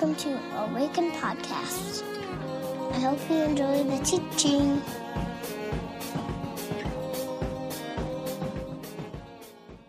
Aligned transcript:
welcome 0.00 0.14
to 0.14 0.56
Awaken 0.56 1.10
Podcast. 1.10 2.04
I 2.92 3.00
hope 3.00 3.18
you 3.28 3.38
enjoy 3.38 3.82
the 3.82 3.98
teaching. 4.04 4.80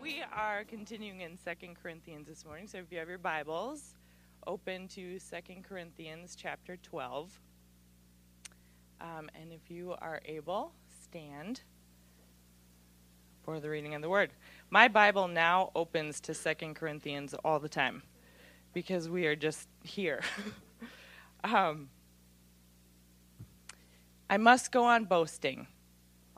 We 0.01 0.23
are 0.35 0.63
continuing 0.63 1.21
in 1.21 1.37
Second 1.37 1.75
Corinthians 1.79 2.27
this 2.27 2.43
morning, 2.43 2.65
so 2.65 2.79
if 2.79 2.91
you 2.91 2.97
have 2.97 3.07
your 3.07 3.19
Bibles, 3.19 3.93
open 4.47 4.87
to 4.87 5.19
Second 5.19 5.63
Corinthians 5.63 6.35
chapter 6.35 6.75
12. 6.77 7.39
Um, 9.01 9.29
and 9.39 9.53
if 9.53 9.69
you 9.69 9.93
are 10.01 10.21
able, 10.25 10.71
stand 11.03 11.61
for 13.43 13.59
the 13.59 13.69
reading 13.69 13.93
of 13.93 14.01
the 14.01 14.09
Word. 14.09 14.31
My 14.71 14.87
Bible 14.87 15.27
now 15.27 15.69
opens 15.75 16.19
to 16.21 16.33
Second 16.33 16.73
Corinthians 16.73 17.35
all 17.45 17.59
the 17.59 17.69
time 17.69 18.01
because 18.73 19.09
we 19.09 19.25
are 19.25 19.35
just 19.35 19.67
here. 19.83 20.21
um, 21.43 21.89
I 24.29 24.37
must 24.37 24.71
go 24.71 24.83
on 24.85 25.05
boasting, 25.05 25.67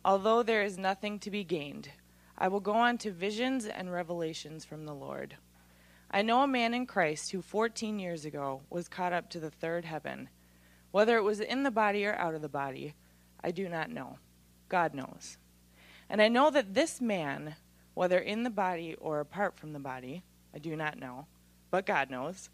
although 0.05 0.43
there 0.43 0.63
is 0.63 0.77
nothing 0.77 1.19
to 1.19 1.31
be 1.31 1.43
gained. 1.43 1.89
I 2.37 2.47
will 2.47 2.59
go 2.59 2.73
on 2.73 2.97
to 2.99 3.11
visions 3.11 3.65
and 3.65 3.91
revelations 3.91 4.65
from 4.65 4.85
the 4.85 4.95
Lord. 4.95 5.37
I 6.09 6.21
know 6.21 6.41
a 6.43 6.47
man 6.47 6.73
in 6.73 6.85
Christ 6.85 7.31
who 7.31 7.41
14 7.41 7.99
years 7.99 8.25
ago 8.25 8.61
was 8.69 8.87
caught 8.87 9.13
up 9.13 9.29
to 9.29 9.39
the 9.39 9.51
third 9.51 9.85
heaven. 9.85 10.29
Whether 10.91 11.17
it 11.17 11.23
was 11.23 11.39
in 11.39 11.63
the 11.63 11.71
body 11.71 12.05
or 12.05 12.15
out 12.15 12.35
of 12.35 12.41
the 12.41 12.49
body, 12.49 12.95
I 13.43 13.51
do 13.51 13.69
not 13.69 13.89
know. 13.89 14.17
God 14.67 14.93
knows. 14.93 15.37
And 16.09 16.21
I 16.21 16.27
know 16.27 16.49
that 16.49 16.73
this 16.73 16.99
man, 16.99 17.55
whether 17.93 18.19
in 18.19 18.43
the 18.43 18.49
body 18.49 18.95
or 18.99 19.19
apart 19.19 19.57
from 19.57 19.73
the 19.73 19.79
body, 19.79 20.23
I 20.53 20.59
do 20.59 20.75
not 20.75 20.99
know, 20.99 21.27
but 21.71 21.85
God 21.85 22.11
knows, 22.11 22.49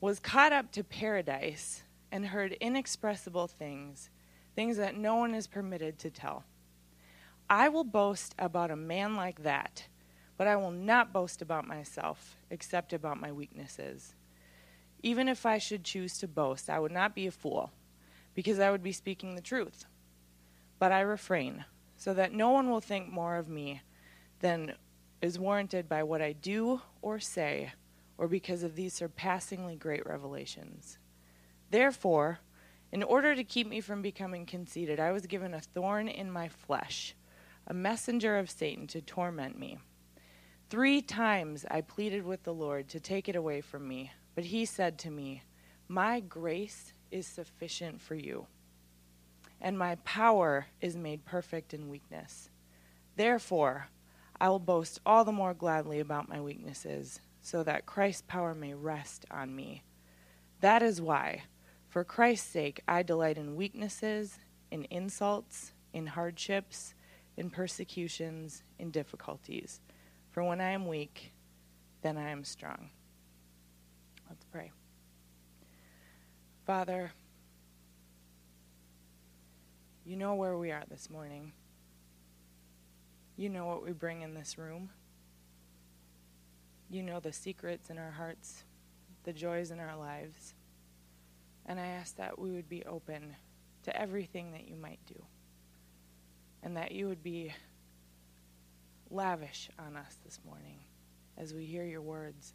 was 0.00 0.20
caught 0.20 0.52
up 0.52 0.70
to 0.72 0.84
paradise 0.84 1.82
and 2.12 2.26
heard 2.26 2.52
inexpressible 2.60 3.48
things, 3.48 4.10
things 4.54 4.76
that 4.76 4.96
no 4.96 5.16
one 5.16 5.34
is 5.34 5.46
permitted 5.46 5.98
to 5.98 6.10
tell. 6.10 6.44
I 7.48 7.68
will 7.68 7.84
boast 7.84 8.34
about 8.38 8.70
a 8.70 8.76
man 8.76 9.16
like 9.16 9.42
that, 9.42 9.86
but 10.36 10.46
I 10.46 10.56
will 10.56 10.70
not 10.70 11.12
boast 11.12 11.40
about 11.40 11.66
myself, 11.66 12.36
except 12.50 12.92
about 12.92 13.20
my 13.20 13.32
weaknesses. 13.32 14.14
Even 15.02 15.28
if 15.28 15.46
I 15.46 15.58
should 15.58 15.82
choose 15.82 16.18
to 16.18 16.28
boast, 16.28 16.68
I 16.68 16.78
would 16.78 16.92
not 16.92 17.14
be 17.14 17.26
a 17.26 17.32
fool, 17.32 17.72
because 18.34 18.60
I 18.60 18.70
would 18.70 18.82
be 18.82 18.92
speaking 18.92 19.34
the 19.34 19.40
truth. 19.40 19.86
But 20.78 20.92
I 20.92 21.00
refrain, 21.00 21.64
so 21.96 22.12
that 22.12 22.32
no 22.32 22.50
one 22.50 22.70
will 22.70 22.80
think 22.80 23.10
more 23.10 23.36
of 23.36 23.48
me 23.48 23.80
than 24.40 24.74
is 25.22 25.38
warranted 25.38 25.88
by 25.88 26.02
what 26.02 26.20
I 26.20 26.32
do 26.32 26.82
or 27.00 27.18
say 27.18 27.72
or 28.18 28.28
because 28.28 28.62
of 28.62 28.76
these 28.76 28.94
surpassingly 28.94 29.76
great 29.76 30.06
revelations. 30.06 30.98
Therefore, 31.70 32.40
in 32.92 33.02
order 33.02 33.34
to 33.34 33.44
keep 33.44 33.68
me 33.68 33.80
from 33.80 34.02
becoming 34.02 34.46
conceited, 34.46 35.00
I 35.00 35.12
was 35.12 35.26
given 35.26 35.54
a 35.54 35.60
thorn 35.60 36.08
in 36.08 36.30
my 36.30 36.48
flesh, 36.48 37.14
a 37.66 37.74
messenger 37.74 38.38
of 38.38 38.50
Satan 38.50 38.86
to 38.88 39.00
torment 39.00 39.58
me. 39.58 39.78
Three 40.70 41.02
times 41.02 41.64
I 41.70 41.80
pleaded 41.80 42.24
with 42.24 42.42
the 42.44 42.54
Lord 42.54 42.88
to 42.88 43.00
take 43.00 43.28
it 43.28 43.36
away 43.36 43.60
from 43.60 43.86
me, 43.86 44.12
but 44.34 44.44
he 44.44 44.64
said 44.64 44.98
to 44.98 45.10
me, 45.10 45.42
My 45.88 46.20
grace 46.20 46.92
is 47.10 47.26
sufficient 47.26 48.00
for 48.00 48.14
you, 48.14 48.46
and 49.60 49.78
my 49.78 49.96
power 49.96 50.66
is 50.80 50.96
made 50.96 51.24
perfect 51.24 51.74
in 51.74 51.88
weakness. 51.88 52.50
Therefore, 53.16 53.88
I 54.40 54.48
will 54.48 54.58
boast 54.58 55.00
all 55.06 55.24
the 55.24 55.32
more 55.32 55.54
gladly 55.54 56.00
about 56.00 56.28
my 56.28 56.40
weaknesses 56.40 57.20
so 57.46 57.62
that 57.62 57.86
Christ's 57.86 58.24
power 58.26 58.56
may 58.56 58.74
rest 58.74 59.24
on 59.30 59.54
me. 59.54 59.84
That 60.62 60.82
is 60.82 61.00
why, 61.00 61.44
for 61.88 62.02
Christ's 62.02 62.50
sake, 62.50 62.80
I 62.88 63.04
delight 63.04 63.38
in 63.38 63.54
weaknesses, 63.54 64.40
in 64.72 64.82
insults, 64.90 65.72
in 65.92 66.08
hardships, 66.08 66.94
in 67.36 67.50
persecutions, 67.50 68.64
in 68.80 68.90
difficulties. 68.90 69.80
For 70.32 70.42
when 70.42 70.60
I 70.60 70.70
am 70.70 70.88
weak, 70.88 71.32
then 72.02 72.18
I 72.18 72.30
am 72.30 72.42
strong. 72.42 72.90
Let's 74.28 74.44
pray. 74.46 74.72
Father, 76.64 77.12
you 80.04 80.16
know 80.16 80.34
where 80.34 80.58
we 80.58 80.72
are 80.72 80.82
this 80.90 81.08
morning. 81.08 81.52
You 83.36 83.50
know 83.50 83.66
what 83.66 83.84
we 83.84 83.92
bring 83.92 84.22
in 84.22 84.34
this 84.34 84.58
room. 84.58 84.90
You 86.88 87.02
know 87.02 87.20
the 87.20 87.32
secrets 87.32 87.90
in 87.90 87.98
our 87.98 88.10
hearts, 88.10 88.64
the 89.24 89.32
joys 89.32 89.70
in 89.70 89.80
our 89.80 89.96
lives. 89.96 90.54
And 91.66 91.80
I 91.80 91.86
ask 91.86 92.16
that 92.16 92.38
we 92.38 92.52
would 92.52 92.68
be 92.68 92.84
open 92.84 93.34
to 93.82 94.00
everything 94.00 94.52
that 94.52 94.68
you 94.68 94.76
might 94.76 95.00
do. 95.06 95.22
And 96.62 96.76
that 96.76 96.92
you 96.92 97.08
would 97.08 97.22
be 97.22 97.52
lavish 99.10 99.68
on 99.78 99.96
us 99.96 100.16
this 100.24 100.40
morning 100.44 100.78
as 101.36 101.54
we 101.54 101.64
hear 101.64 101.84
your 101.84 102.02
words 102.02 102.54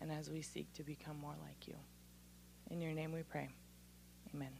and 0.00 0.10
as 0.10 0.30
we 0.30 0.42
seek 0.42 0.72
to 0.74 0.82
become 0.82 1.18
more 1.18 1.36
like 1.42 1.66
you. 1.66 1.74
In 2.70 2.80
your 2.80 2.92
name 2.92 3.12
we 3.12 3.22
pray. 3.22 3.48
Amen. 4.34 4.52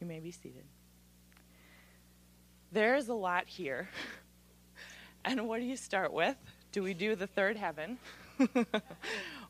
You 0.00 0.06
may 0.06 0.20
be 0.20 0.30
seated. 0.30 0.64
There 2.72 2.96
is 2.96 3.08
a 3.08 3.14
lot 3.14 3.46
here. 3.46 3.88
and 5.24 5.48
what 5.48 5.60
do 5.60 5.66
you 5.66 5.76
start 5.76 6.12
with? 6.12 6.36
Do 6.76 6.82
we 6.82 6.92
do 6.92 7.14
the 7.14 7.26
third 7.26 7.56
heaven? 7.56 7.96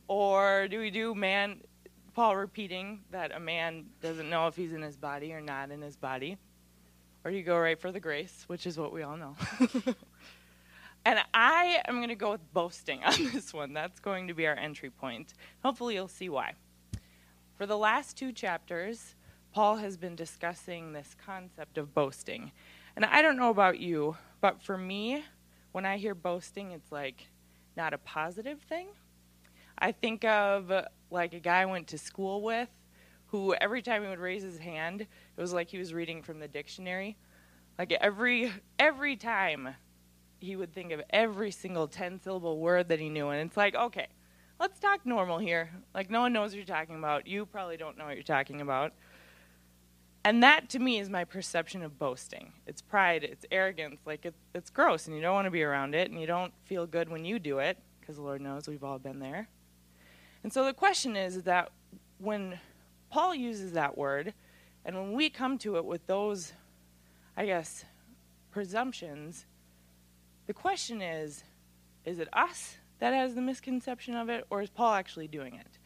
or 0.06 0.68
do 0.68 0.78
we 0.78 0.92
do 0.92 1.12
man, 1.12 1.60
Paul 2.14 2.36
repeating 2.36 3.00
that 3.10 3.34
a 3.34 3.40
man 3.40 3.86
doesn't 4.00 4.30
know 4.30 4.46
if 4.46 4.54
he's 4.54 4.72
in 4.72 4.80
his 4.80 4.96
body 4.96 5.32
or 5.32 5.40
not 5.40 5.72
in 5.72 5.82
his 5.82 5.96
body? 5.96 6.38
Or 7.24 7.32
do 7.32 7.36
you 7.36 7.42
go 7.42 7.58
right 7.58 7.80
for 7.80 7.90
the 7.90 7.98
grace, 7.98 8.44
which 8.46 8.64
is 8.64 8.78
what 8.78 8.92
we 8.92 9.02
all 9.02 9.16
know? 9.16 9.34
and 11.04 11.18
I 11.34 11.82
am 11.88 11.96
going 11.96 12.10
to 12.10 12.14
go 12.14 12.30
with 12.30 12.52
boasting 12.52 13.02
on 13.04 13.32
this 13.32 13.52
one. 13.52 13.72
That's 13.72 13.98
going 13.98 14.28
to 14.28 14.34
be 14.34 14.46
our 14.46 14.54
entry 14.54 14.90
point. 14.90 15.34
Hopefully, 15.64 15.94
you'll 15.94 16.06
see 16.06 16.28
why. 16.28 16.52
For 17.56 17.66
the 17.66 17.76
last 17.76 18.16
two 18.16 18.30
chapters, 18.30 19.16
Paul 19.52 19.78
has 19.78 19.96
been 19.96 20.14
discussing 20.14 20.92
this 20.92 21.16
concept 21.26 21.76
of 21.76 21.92
boasting. 21.92 22.52
And 22.94 23.04
I 23.04 23.20
don't 23.20 23.36
know 23.36 23.50
about 23.50 23.80
you, 23.80 24.16
but 24.40 24.62
for 24.62 24.78
me, 24.78 25.24
when 25.76 25.84
I 25.84 25.98
hear 25.98 26.14
boasting, 26.14 26.70
it's 26.72 26.90
like 26.90 27.26
not 27.76 27.92
a 27.92 27.98
positive 27.98 28.62
thing. 28.62 28.86
I 29.78 29.92
think 29.92 30.24
of 30.24 30.72
like 31.10 31.34
a 31.34 31.38
guy 31.38 31.60
I 31.60 31.66
went 31.66 31.88
to 31.88 31.98
school 31.98 32.40
with 32.40 32.70
who 33.26 33.52
every 33.52 33.82
time 33.82 34.02
he 34.02 34.08
would 34.08 34.18
raise 34.18 34.42
his 34.42 34.56
hand, 34.56 35.02
it 35.02 35.08
was 35.36 35.52
like 35.52 35.68
he 35.68 35.76
was 35.76 35.92
reading 35.92 36.22
from 36.22 36.38
the 36.38 36.48
dictionary. 36.48 37.18
Like 37.78 37.92
every 37.92 38.54
every 38.78 39.16
time 39.16 39.74
he 40.38 40.56
would 40.56 40.72
think 40.72 40.92
of 40.92 41.02
every 41.10 41.50
single 41.50 41.86
10 41.86 42.22
syllable 42.22 42.58
word 42.58 42.88
that 42.88 42.98
he 42.98 43.10
knew 43.10 43.28
and 43.28 43.46
it's 43.46 43.58
like, 43.58 43.74
okay, 43.74 44.06
let's 44.58 44.80
talk 44.80 45.04
normal 45.04 45.36
here. 45.36 45.68
Like 45.94 46.08
no 46.08 46.22
one 46.22 46.32
knows 46.32 46.52
what 46.52 46.56
you're 46.56 46.64
talking 46.64 46.96
about. 46.96 47.26
You 47.26 47.44
probably 47.44 47.76
don't 47.76 47.98
know 47.98 48.06
what 48.06 48.14
you're 48.14 48.22
talking 48.22 48.62
about. 48.62 48.94
And 50.26 50.42
that 50.42 50.68
to 50.70 50.80
me 50.80 50.98
is 50.98 51.08
my 51.08 51.22
perception 51.22 51.84
of 51.84 52.00
boasting. 52.00 52.52
It's 52.66 52.82
pride, 52.82 53.22
it's 53.22 53.46
arrogance, 53.52 54.00
like 54.04 54.26
it, 54.26 54.34
it's 54.56 54.70
gross, 54.70 55.06
and 55.06 55.14
you 55.14 55.22
don't 55.22 55.34
want 55.34 55.44
to 55.44 55.52
be 55.52 55.62
around 55.62 55.94
it, 55.94 56.10
and 56.10 56.20
you 56.20 56.26
don't 56.26 56.52
feel 56.64 56.84
good 56.84 57.08
when 57.08 57.24
you 57.24 57.38
do 57.38 57.60
it, 57.60 57.78
because 58.00 58.16
the 58.16 58.22
Lord 58.22 58.40
knows 58.40 58.66
we've 58.66 58.82
all 58.82 58.98
been 58.98 59.20
there. 59.20 59.46
And 60.42 60.52
so 60.52 60.64
the 60.64 60.72
question 60.72 61.14
is 61.14 61.44
that 61.44 61.70
when 62.18 62.58
Paul 63.08 63.36
uses 63.36 63.70
that 63.74 63.96
word, 63.96 64.34
and 64.84 64.96
when 64.96 65.12
we 65.12 65.30
come 65.30 65.58
to 65.58 65.76
it 65.76 65.84
with 65.84 66.04
those, 66.08 66.52
I 67.36 67.46
guess, 67.46 67.84
presumptions, 68.50 69.46
the 70.48 70.54
question 70.54 71.02
is 71.02 71.44
is 72.04 72.18
it 72.18 72.28
us 72.32 72.78
that 72.98 73.14
has 73.14 73.36
the 73.36 73.42
misconception 73.42 74.16
of 74.16 74.28
it, 74.28 74.44
or 74.50 74.60
is 74.60 74.70
Paul 74.70 74.94
actually 74.94 75.28
doing 75.28 75.54
it? 75.54 75.78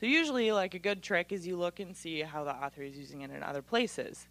So 0.00 0.06
usually, 0.06 0.52
like 0.52 0.74
a 0.74 0.78
good 0.78 1.02
trick 1.02 1.32
is 1.32 1.46
you 1.46 1.56
look 1.56 1.80
and 1.80 1.96
see 1.96 2.20
how 2.20 2.44
the 2.44 2.54
author 2.54 2.82
is 2.82 2.96
using 2.96 3.22
it 3.22 3.30
in 3.30 3.42
other 3.42 3.62
places. 3.62 4.28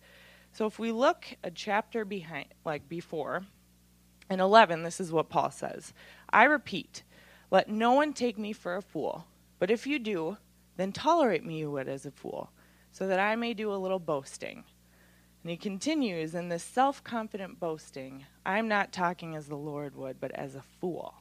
So 0.53 0.65
if 0.65 0.79
we 0.79 0.91
look 0.91 1.25
a 1.43 1.51
chapter 1.51 2.05
behind, 2.05 2.47
like 2.63 2.87
before, 2.87 3.45
in 4.29 4.39
11, 4.39 4.83
this 4.83 4.99
is 4.99 5.11
what 5.11 5.29
Paul 5.29 5.51
says 5.51 5.93
I 6.29 6.45
repeat, 6.45 7.03
let 7.51 7.69
no 7.69 7.93
one 7.93 8.13
take 8.13 8.37
me 8.37 8.53
for 8.53 8.77
a 8.77 8.81
fool, 8.81 9.25
but 9.59 9.69
if 9.69 9.85
you 9.85 9.99
do, 9.99 10.37
then 10.77 10.91
tolerate 10.91 11.45
me 11.45 11.65
would 11.65 11.89
as 11.89 12.05
a 12.05 12.11
fool, 12.11 12.51
so 12.91 13.07
that 13.07 13.19
I 13.19 13.35
may 13.35 13.53
do 13.53 13.71
a 13.73 13.75
little 13.75 13.99
boasting. 13.99 14.63
And 15.43 15.51
he 15.51 15.57
continues 15.57 16.33
in 16.33 16.49
this 16.49 16.63
self 16.63 17.03
confident 17.03 17.59
boasting, 17.59 18.25
I'm 18.45 18.69
not 18.69 18.93
talking 18.93 19.35
as 19.35 19.47
the 19.47 19.55
Lord 19.55 19.95
would, 19.95 20.19
but 20.21 20.31
as 20.31 20.55
a 20.55 20.63
fool. 20.79 21.15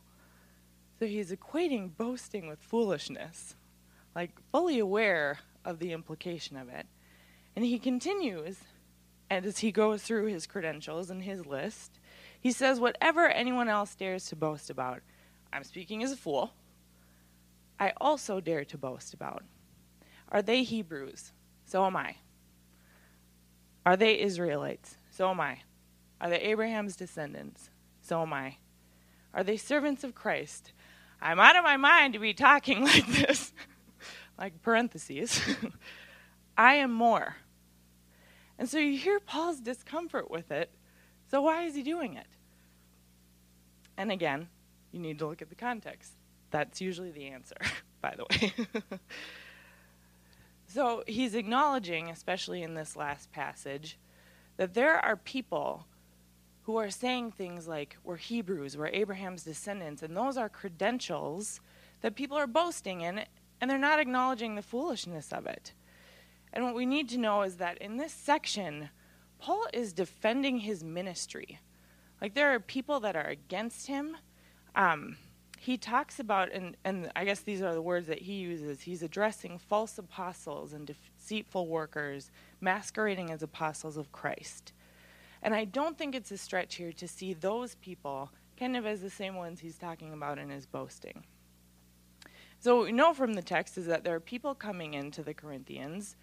So 0.99 1.07
he's 1.07 1.33
equating 1.33 1.97
boasting 1.97 2.47
with 2.47 2.61
foolishness 2.61 3.57
like 4.17 4.33
fully 4.51 4.79
aware 4.79 5.39
of 5.63 5.79
the 5.79 5.93
implication 5.93 6.57
of 6.57 6.71
it. 6.71 6.87
And 7.55 7.65
he 7.65 7.79
continues, 7.79 8.57
and 9.29 9.45
as 9.45 9.59
he 9.59 9.71
goes 9.71 10.03
through 10.03 10.27
his 10.27 10.47
credentials 10.47 11.11
and 11.11 11.23
his 11.23 11.45
list, 11.45 12.01
he 12.41 12.51
says, 12.51 12.81
Whatever 12.81 13.29
anyone 13.29 13.69
else 13.69 13.95
dares 13.95 14.25
to 14.27 14.37
boast 14.37 14.71
about, 14.71 15.03
I'm 15.53 15.65
speaking 15.65 16.03
as 16.03 16.13
a 16.13 16.17
fool. 16.17 16.55
I 17.79 17.93
also 18.01 18.41
dare 18.41 18.65
to 18.65 18.79
boast 18.79 19.13
about. 19.13 19.43
Are 20.31 20.41
they 20.41 20.63
Hebrews? 20.63 21.33
So 21.67 21.85
am 21.85 21.95
I. 21.95 22.17
Are 23.85 23.99
they 23.99 24.19
Israelites? 24.19 24.97
So 25.11 25.31
am 25.31 25.41
I. 25.41 25.59
Are 26.23 26.31
they 26.31 26.41
Abraham's 26.41 26.97
descendants? 26.97 27.69
So 28.01 28.23
am 28.23 28.33
I. 28.33 28.57
Are 29.35 29.45
they 29.45 29.59
servants 29.59 30.05
of 30.05 30.15
Christ? 30.15 30.73
I'm 31.21 31.39
out 31.39 31.57
of 31.57 31.65
my 31.65 31.77
mind 31.77 32.15
to 32.15 32.19
be 32.19 32.33
talking 32.33 32.83
like 32.85 33.07
this. 33.07 33.53
Like 34.39 34.63
parentheses. 34.63 35.41
I 36.57 36.75
am 36.75 36.93
more. 36.93 37.37
And 38.59 38.69
so 38.69 38.79
you 38.79 38.99
hear 38.99 39.21
Paul's 39.21 39.61
discomfort 39.61 40.31
with 40.31 40.51
it. 40.51 40.71
So 41.31 41.43
why 41.43 41.65
is 41.65 41.75
he 41.75 41.83
doing 41.83 42.15
it? 42.15 42.27
And 43.97 44.11
again, 44.11 44.49
you 44.93 45.01
need 45.01 45.19
to 45.19 45.27
look 45.27 45.43
at 45.43 45.49
the 45.49 45.55
context. 45.55 46.13
That's 46.51 46.81
usually 46.81 47.11
the 47.11 47.27
answer, 47.27 47.57
by 48.01 48.15
the 48.17 48.25
way. 48.31 48.53
so 50.69 51.03
he's 51.07 51.35
acknowledging, 51.35 52.11
especially 52.11 52.63
in 52.63 52.75
this 52.75 52.97
last 52.97 53.33
passage, 53.33 53.99
that 54.57 54.75
there 54.75 54.99
are 54.99 55.17
people 55.17 55.87
who 56.63 56.77
are 56.77 56.91
saying 56.91 57.31
things 57.33 57.69
like, 57.69 57.97
we're 58.03 58.17
Hebrews, 58.17 58.77
we're 58.77 58.89
Abraham's 58.89 59.45
descendants, 59.45 60.03
and 60.03 60.17
those 60.17 60.37
are 60.37 60.49
credentials 60.49 61.61
that 62.01 62.17
people 62.17 62.37
are 62.37 62.47
boasting 62.47 63.03
in, 63.03 63.25
and 63.61 63.71
they're 63.71 63.79
not 63.79 64.01
acknowledging 64.01 64.55
the 64.55 64.63
foolishness 64.63 65.33
of 65.33 65.47
it. 65.47 65.73
And 66.53 66.65
what 66.65 66.75
we 66.75 66.87
need 66.87 67.09
to 67.11 67.19
know 67.19 67.43
is 67.43 67.57
that 67.57 67.79
in 67.79 67.97
this 67.97 68.13
section, 68.13 68.91
Paul 69.39 69.67
is 69.73 69.93
defending 69.93 70.59
his 70.59 70.83
ministry. 70.83 71.61
Like 72.21 72.35
there 72.35 72.55
are 72.55 72.61
people 72.61 73.01
that 73.01 73.17
are 73.17 73.27
against 73.27 73.87
him. 73.87 74.17
Um, 74.75 75.17
he 75.59 75.77
talks 75.77 76.21
about, 76.21 76.53
and, 76.53 76.77
and 76.85 77.11
I 77.17 77.25
guess 77.25 77.41
these 77.41 77.63
are 77.63 77.75
the 77.75 77.83
words 77.83 78.07
that 78.07 78.23
he 78.23 78.35
uses, 78.35 78.83
he's 78.83 79.03
addressing 79.03 79.59
false 79.59 79.99
apostles 79.99 80.73
and 80.73 80.87
deceitful 80.87 81.67
workers 81.67 82.31
masquerading 82.61 83.31
as 83.31 83.43
apostles 83.43 83.97
of 83.97 84.13
Christ. 84.13 84.73
And 85.43 85.55
I 85.55 85.65
don't 85.65 85.99
think 85.99 86.15
it's 86.15 86.31
a 86.31 86.39
stretch 86.39 86.77
here 86.77 86.93
to 86.93 87.09
see 87.09 87.35
those 87.35 87.75
people 87.77 88.31
kind 88.59 88.77
of 88.77 88.87
as 88.87 89.01
the 89.01 89.11
same 89.11 89.35
ones 89.35 89.61
he's 89.61 89.77
talking 89.77 90.13
about 90.13 90.39
in 90.39 90.51
his 90.51 90.67
boasting. 90.67 91.25
So, 92.59 92.77
what 92.77 92.87
we 92.87 92.93
know 92.93 93.13
from 93.13 93.35
the 93.35 93.43
text 93.43 93.79
is 93.79 93.87
that 93.87 94.03
there 94.03 94.15
are 94.15 94.21
people 94.21 94.55
coming 94.55 94.95
into 94.95 95.23
the 95.23 95.35
Corinthians 95.35 96.17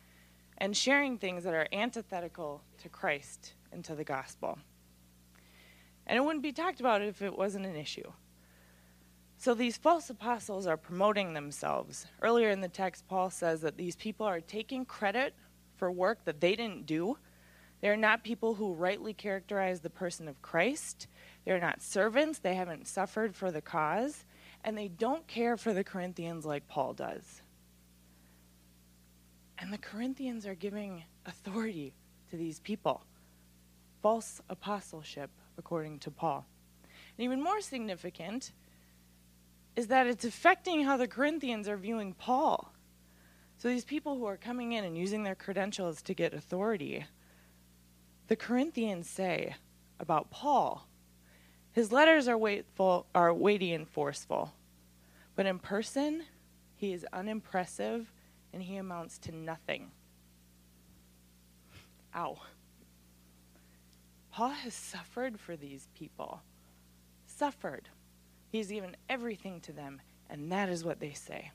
and 0.58 0.76
sharing 0.76 1.18
things 1.18 1.44
that 1.44 1.54
are 1.54 1.68
antithetical 1.72 2.64
to 2.80 2.90
Christ 2.90 3.54
and 3.72 3.84
to 3.86 3.96
the 3.96 4.04
gospel. 4.04 4.60
And 6.06 6.18
it 6.18 6.22
wouldn't 6.22 6.44
be 6.44 6.52
talked 6.52 6.80
about 6.80 7.02
if 7.02 7.22
it 7.22 7.38
wasn't 7.38 7.66
an 7.66 7.76
issue. 7.76 8.12
So 9.38 9.54
these 9.54 9.78
false 9.78 10.10
apostles 10.10 10.68
are 10.68 10.78
promoting 10.78 11.34
themselves. 11.34 12.06
Earlier 12.22 12.50
in 12.50 12.62
the 12.62 12.70
text, 12.70 13.08
Paul 13.08 13.30
says 13.30 13.62
that 13.62 13.78
these 13.78 13.96
people 13.96 14.26
are 14.26 14.40
taking 14.40 14.86
credit 14.86 15.34
for 15.76 15.92
work 15.92 16.24
that 16.26 16.40
they 16.40 16.56
didn't 16.56 16.86
do. 16.86 17.18
They're 17.82 17.98
not 17.98 18.24
people 18.24 18.54
who 18.56 18.74
rightly 18.74 19.14
characterize 19.14 19.82
the 19.82 19.90
person 19.90 20.30
of 20.30 20.42
Christ. 20.42 21.08
They're 21.44 21.60
not 21.60 21.82
servants. 21.82 22.40
They 22.40 22.56
haven't 22.56 22.88
suffered 22.88 23.36
for 23.36 23.52
the 23.52 23.62
cause. 23.62 24.26
And 24.64 24.78
they 24.78 24.88
don't 24.88 25.28
care 25.28 25.58
for 25.58 25.74
the 25.74 25.84
Corinthians 25.84 26.46
like 26.46 26.68
Paul 26.68 26.94
does. 26.94 27.42
And 29.58 29.72
the 29.72 29.78
Corinthians 29.78 30.46
are 30.46 30.56
giving 30.56 31.04
authority 31.26 31.94
to 32.30 32.38
these 32.38 32.60
people 32.60 33.04
false 34.02 34.42
apostleship, 34.50 35.30
according 35.58 36.00
to 36.00 36.12
Paul. 36.12 36.46
And 37.18 37.24
even 37.24 37.42
more 37.42 37.62
significant 37.62 38.52
is 39.76 39.88
that 39.88 40.08
it's 40.08 40.26
affecting 40.26 40.84
how 40.84 40.98
the 40.98 41.08
Corinthians 41.08 41.68
are 41.68 41.78
viewing 41.78 42.14
Paul. 42.14 42.74
So 43.58 43.70
these 43.70 43.86
people 43.86 44.18
who 44.18 44.26
are 44.26 44.38
coming 44.38 44.74
in 44.74 44.84
and 44.84 44.98
using 44.98 45.24
their 45.24 45.36
credentials 45.36 46.02
to 46.04 46.14
get 46.14 46.34
authority, 46.34 47.06
the 48.28 48.36
Corinthians 48.36 49.10
say 49.10 49.56
about 50.00 50.30
Paul, 50.30 50.88
his 51.74 51.92
letters 51.92 52.28
are, 52.28 52.38
weightful, 52.38 53.06
are 53.14 53.34
weighty 53.34 53.74
and 53.74 53.88
forceful, 53.88 54.54
but 55.36 55.46
in 55.46 55.60
person, 55.60 56.24
he 56.76 56.94
is 56.94 57.06
unimpressive 57.12 58.12
and 58.54 58.62
he 58.62 58.78
amounts 58.78 59.18
to 59.18 59.36
nothing. 59.36 59.92
Ow. 62.16 62.38
Paul 64.32 64.50
has 64.50 64.74
suffered 64.74 65.40
for 65.40 65.56
these 65.56 65.88
people. 65.96 66.42
Suffered. 67.26 67.90
He's 68.52 68.68
given 68.68 68.96
everything 69.10 69.60
to 69.62 69.72
them, 69.72 70.02
and 70.30 70.52
that 70.52 70.70
is 70.70 70.84
what 70.84 71.00
they 71.00 71.14
say. 71.14 71.52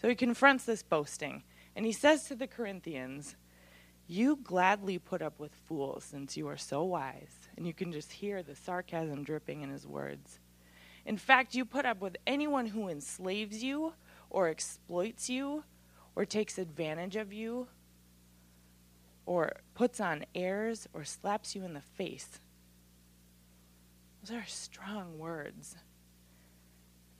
So 0.00 0.08
he 0.08 0.14
confronts 0.14 0.64
this 0.64 0.82
boasting, 0.82 1.42
and 1.74 1.86
he 1.86 1.92
says 1.92 2.24
to 2.24 2.34
the 2.34 2.46
Corinthians, 2.46 3.36
You 4.06 4.36
gladly 4.42 4.98
put 4.98 5.22
up 5.22 5.38
with 5.38 5.54
fools 5.54 6.04
since 6.04 6.36
you 6.36 6.46
are 6.48 6.56
so 6.56 6.82
wise. 6.84 7.37
And 7.58 7.66
you 7.66 7.74
can 7.74 7.92
just 7.92 8.12
hear 8.12 8.42
the 8.42 8.54
sarcasm 8.54 9.22
dripping 9.22 9.60
in 9.60 9.68
his 9.68 9.86
words. 9.86 10.38
In 11.04 11.18
fact, 11.18 11.54
you 11.54 11.66
put 11.66 11.84
up 11.84 12.00
with 12.00 12.16
anyone 12.26 12.66
who 12.66 12.88
enslaves 12.88 13.62
you 13.62 13.92
or 14.30 14.48
exploits 14.48 15.28
you 15.28 15.64
or 16.16 16.24
takes 16.24 16.56
advantage 16.56 17.16
of 17.16 17.32
you 17.32 17.68
or 19.26 19.52
puts 19.74 20.00
on 20.00 20.24
airs 20.34 20.88
or 20.94 21.04
slaps 21.04 21.54
you 21.54 21.64
in 21.64 21.74
the 21.74 21.82
face 21.82 22.40
those 24.22 24.36
are 24.36 24.46
strong 24.46 25.18
words. 25.18 25.76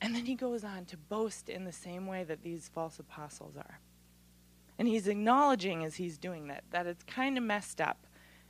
And 0.00 0.14
then 0.14 0.26
he 0.26 0.34
goes 0.34 0.64
on 0.64 0.84
to 0.86 0.96
boast 0.96 1.48
in 1.48 1.64
the 1.64 1.72
same 1.72 2.06
way 2.06 2.24
that 2.24 2.42
these 2.42 2.68
false 2.68 2.98
apostles 2.98 3.56
are. 3.56 3.80
And 4.78 4.86
he's 4.86 5.08
acknowledging 5.08 5.84
as 5.84 5.96
he's 5.96 6.18
doing 6.18 6.48
that 6.48 6.64
that 6.70 6.86
it's 6.86 7.02
kind 7.02 7.36
of 7.36 7.44
messed 7.44 7.80
up 7.80 8.06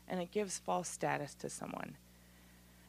and 0.08 0.20
it 0.20 0.32
gives 0.32 0.58
false 0.58 0.88
status 0.88 1.34
to 1.34 1.48
someone. 1.48 1.96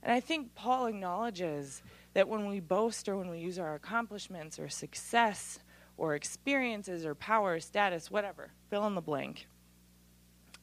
And 0.02 0.14
I 0.14 0.20
think 0.20 0.56
Paul 0.56 0.88
acknowledges 0.88 1.82
that 2.14 2.28
when 2.28 2.48
we 2.48 2.60
boast 2.60 3.08
or 3.10 3.18
when 3.18 3.30
we 3.30 3.40
use 3.40 3.60
our 3.60 3.76
accomplishments 3.76 4.58
or 4.58 4.70
success 4.70 5.60
or 5.98 6.16
experiences 6.16 7.06
or 7.06 7.14
power 7.14 7.60
status, 7.60 8.10
whatever, 8.10 8.52
fill 8.70 8.88
in 8.88 8.96
the 8.96 9.02
blank, 9.02 9.48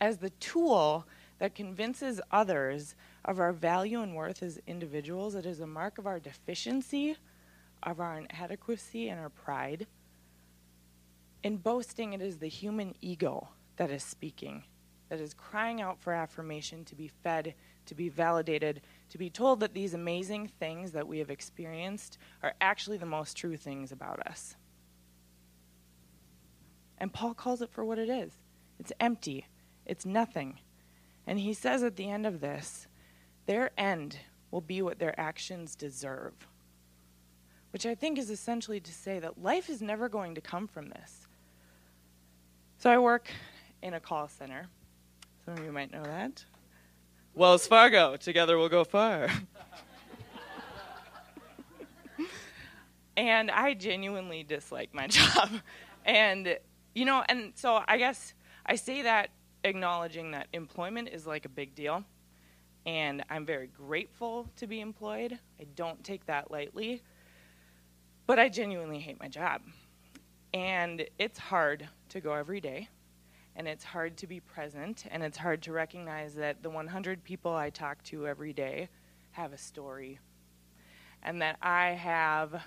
as 0.00 0.18
the 0.18 0.30
tool 0.30 1.06
that 1.38 1.54
convinces 1.54 2.20
others 2.30 2.94
of 3.24 3.38
our 3.38 3.52
value 3.52 4.00
and 4.00 4.14
worth 4.14 4.42
as 4.42 4.58
individuals. 4.66 5.34
It 5.34 5.44
is 5.44 5.60
a 5.60 5.66
mark 5.66 5.98
of 5.98 6.06
our 6.06 6.18
deficiency, 6.18 7.16
of 7.82 8.00
our 8.00 8.18
inadequacy, 8.18 9.08
and 9.08 9.20
our 9.20 9.28
pride. 9.28 9.86
In 11.42 11.58
boasting, 11.58 12.14
it 12.14 12.22
is 12.22 12.38
the 12.38 12.48
human 12.48 12.94
ego 13.00 13.48
that 13.76 13.90
is 13.90 14.02
speaking, 14.02 14.64
that 15.08 15.20
is 15.20 15.34
crying 15.34 15.80
out 15.80 16.00
for 16.00 16.12
affirmation, 16.12 16.84
to 16.84 16.94
be 16.94 17.08
fed, 17.08 17.54
to 17.86 17.94
be 17.94 18.08
validated, 18.08 18.82
to 19.10 19.18
be 19.18 19.30
told 19.30 19.60
that 19.60 19.74
these 19.74 19.94
amazing 19.94 20.48
things 20.58 20.92
that 20.92 21.06
we 21.06 21.18
have 21.18 21.30
experienced 21.30 22.18
are 22.42 22.54
actually 22.60 22.96
the 22.96 23.06
most 23.06 23.36
true 23.36 23.56
things 23.56 23.92
about 23.92 24.20
us. 24.26 24.56
And 26.98 27.12
Paul 27.12 27.34
calls 27.34 27.62
it 27.62 27.70
for 27.70 27.84
what 27.84 27.98
it 27.98 28.08
is 28.08 28.32
it's 28.78 28.92
empty, 29.00 29.46
it's 29.84 30.04
nothing. 30.04 30.58
And 31.26 31.38
he 31.40 31.54
says 31.54 31.82
at 31.82 31.96
the 31.96 32.10
end 32.10 32.26
of 32.26 32.40
this, 32.40 32.86
their 33.46 33.70
end 33.76 34.18
will 34.50 34.60
be 34.60 34.82
what 34.82 34.98
their 34.98 35.18
actions 35.18 35.74
deserve. 35.74 36.34
Which 37.72 37.86
I 37.86 37.94
think 37.94 38.18
is 38.18 38.30
essentially 38.30 38.80
to 38.80 38.92
say 38.92 39.18
that 39.18 39.42
life 39.42 39.68
is 39.68 39.82
never 39.82 40.08
going 40.08 40.34
to 40.36 40.40
come 40.40 40.66
from 40.66 40.88
this. 40.88 41.26
So 42.78 42.90
I 42.90 42.98
work 42.98 43.28
in 43.82 43.94
a 43.94 44.00
call 44.00 44.28
center. 44.28 44.68
Some 45.46 45.58
of 45.58 45.64
you 45.64 45.70
might 45.70 45.92
know 45.92 46.02
that. 46.02 46.44
Wells 47.32 47.68
Fargo, 47.68 48.16
together 48.16 48.58
we'll 48.58 48.68
go 48.68 48.82
far. 48.82 49.30
and 53.16 53.48
I 53.52 53.74
genuinely 53.74 54.42
dislike 54.42 54.92
my 54.92 55.06
job. 55.08 55.50
And, 56.04 56.58
you 56.96 57.04
know, 57.04 57.22
and 57.28 57.52
so 57.54 57.80
I 57.86 57.96
guess 57.96 58.34
I 58.66 58.74
say 58.74 59.02
that 59.02 59.30
acknowledging 59.62 60.32
that 60.32 60.48
employment 60.52 61.10
is 61.12 61.28
like 61.28 61.44
a 61.44 61.48
big 61.48 61.76
deal. 61.76 62.02
And 62.84 63.24
I'm 63.30 63.46
very 63.46 63.68
grateful 63.68 64.48
to 64.56 64.66
be 64.66 64.80
employed. 64.80 65.38
I 65.60 65.64
don't 65.76 66.02
take 66.02 66.26
that 66.26 66.50
lightly. 66.50 67.02
But 68.26 68.40
I 68.40 68.48
genuinely 68.48 68.98
hate 68.98 69.20
my 69.20 69.28
job. 69.28 69.62
And 70.52 71.06
it's 71.20 71.38
hard 71.38 71.88
to 72.08 72.20
go 72.20 72.32
every 72.32 72.60
day. 72.60 72.88
And 73.56 73.66
it's 73.66 73.84
hard 73.84 74.16
to 74.18 74.26
be 74.26 74.38
present. 74.38 75.04
And 75.10 75.22
it's 75.22 75.38
hard 75.38 75.62
to 75.62 75.72
recognize 75.72 76.34
that 76.34 76.62
the 76.62 76.70
100 76.70 77.24
people 77.24 77.54
I 77.54 77.70
talk 77.70 78.02
to 78.04 78.26
every 78.26 78.52
day 78.52 78.88
have 79.32 79.52
a 79.52 79.58
story. 79.58 80.18
And 81.22 81.42
that 81.42 81.56
I 81.60 81.88
have 81.88 82.62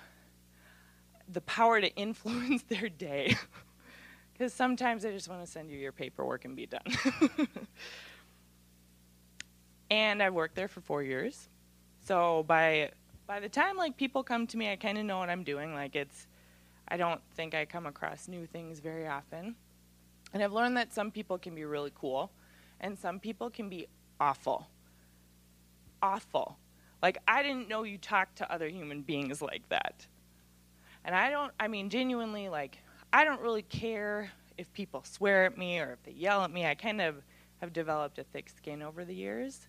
the 1.31 1.41
power 1.41 1.79
to 1.79 1.95
influence 1.95 2.63
their 2.67 2.89
day. 2.89 3.35
Because 4.33 4.53
sometimes 4.53 5.03
I 5.03 5.11
just 5.11 5.27
want 5.27 5.43
to 5.43 5.51
send 5.51 5.69
you 5.69 5.77
your 5.77 5.91
paperwork 5.91 6.45
and 6.45 6.55
be 6.55 6.65
done. 6.65 6.79
and 9.91 10.23
I 10.23 10.29
worked 10.29 10.55
there 10.55 10.69
for 10.69 10.79
four 10.79 11.03
years. 11.03 11.49
So 12.05 12.43
by 12.47 12.91
by 13.29 13.39
the 13.39 13.47
time 13.47 13.77
like 13.77 13.95
people 13.95 14.23
come 14.23 14.47
to 14.47 14.57
me, 14.57 14.71
I 14.71 14.75
kind 14.75 14.97
of 14.97 15.05
know 15.05 15.19
what 15.19 15.29
I'm 15.29 15.43
doing. 15.43 15.75
Like 15.75 15.95
it's, 15.95 16.25
I 16.87 16.97
don't 16.97 17.21
think 17.35 17.53
I 17.53 17.63
come 17.63 17.85
across 17.85 18.27
new 18.27 18.47
things 18.47 18.79
very 18.79 19.07
often. 19.07 19.55
And 20.33 20.43
I've 20.43 20.53
learned 20.53 20.77
that 20.77 20.93
some 20.93 21.11
people 21.11 21.37
can 21.37 21.55
be 21.55 21.65
really 21.65 21.91
cool, 21.95 22.31
and 22.79 22.97
some 22.97 23.19
people 23.19 23.49
can 23.49 23.69
be 23.69 23.87
awful. 24.19 24.67
Awful. 26.01 26.57
Like 27.01 27.17
I 27.27 27.43
didn't 27.43 27.69
know 27.69 27.83
you 27.83 27.97
talked 27.97 28.37
to 28.37 28.51
other 28.51 28.67
human 28.67 29.01
beings 29.01 29.41
like 29.41 29.67
that. 29.69 30.05
And 31.05 31.15
I 31.15 31.29
don't. 31.29 31.51
I 31.59 31.67
mean, 31.67 31.89
genuinely, 31.89 32.49
like 32.49 32.77
I 33.11 33.23
don't 33.23 33.41
really 33.41 33.63
care 33.63 34.31
if 34.57 34.71
people 34.73 35.03
swear 35.03 35.45
at 35.45 35.57
me 35.57 35.79
or 35.79 35.93
if 35.93 36.03
they 36.03 36.11
yell 36.11 36.43
at 36.43 36.51
me. 36.51 36.65
I 36.65 36.75
kind 36.75 37.01
of 37.01 37.15
have 37.61 37.73
developed 37.73 38.19
a 38.19 38.23
thick 38.23 38.49
skin 38.49 38.81
over 38.81 39.05
the 39.05 39.15
years. 39.15 39.67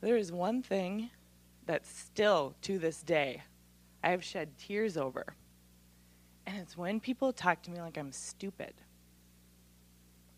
There 0.00 0.16
is 0.16 0.32
one 0.32 0.62
thing 0.62 1.10
that 1.66 1.86
still 1.86 2.54
to 2.62 2.78
this 2.78 3.02
day 3.02 3.42
I 4.02 4.10
have 4.10 4.24
shed 4.24 4.56
tears 4.58 4.96
over. 4.96 5.34
And 6.46 6.58
it's 6.58 6.76
when 6.76 7.00
people 7.00 7.32
talk 7.32 7.62
to 7.62 7.70
me 7.70 7.80
like 7.80 7.98
I'm 7.98 8.12
stupid, 8.12 8.74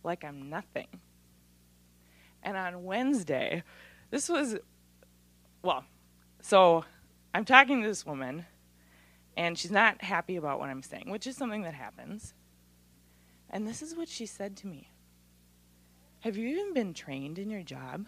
like 0.04 0.25
I'm 0.25 0.49
nothing. 0.49 0.88
And 2.42 2.56
on 2.56 2.85
Wednesday, 2.85 3.62
this 4.11 4.28
was, 4.28 4.56
well, 5.62 5.85
so 6.40 6.85
I'm 7.35 7.44
talking 7.44 7.82
to 7.82 7.88
this 7.88 8.04
woman, 8.04 8.47
and 9.37 9.56
she's 9.56 9.71
not 9.71 10.02
happy 10.02 10.37
about 10.37 10.59
what 10.59 10.68
I'm 10.68 10.82
saying, 10.82 11.09
which 11.09 11.26
is 11.26 11.37
something 11.37 11.62
that 11.62 11.75
happens. 11.75 12.35
And 13.49 13.66
this 13.66 13.82
is 13.82 13.94
what 13.94 14.09
she 14.09 14.26
said 14.26 14.56
to 14.59 14.66
me 14.66 14.88
Have 16.21 16.37
you 16.37 16.49
even 16.49 16.75
been 16.75 16.94
trained 16.94 17.38
in 17.38 17.50
your 17.50 17.62
job? 17.62 18.06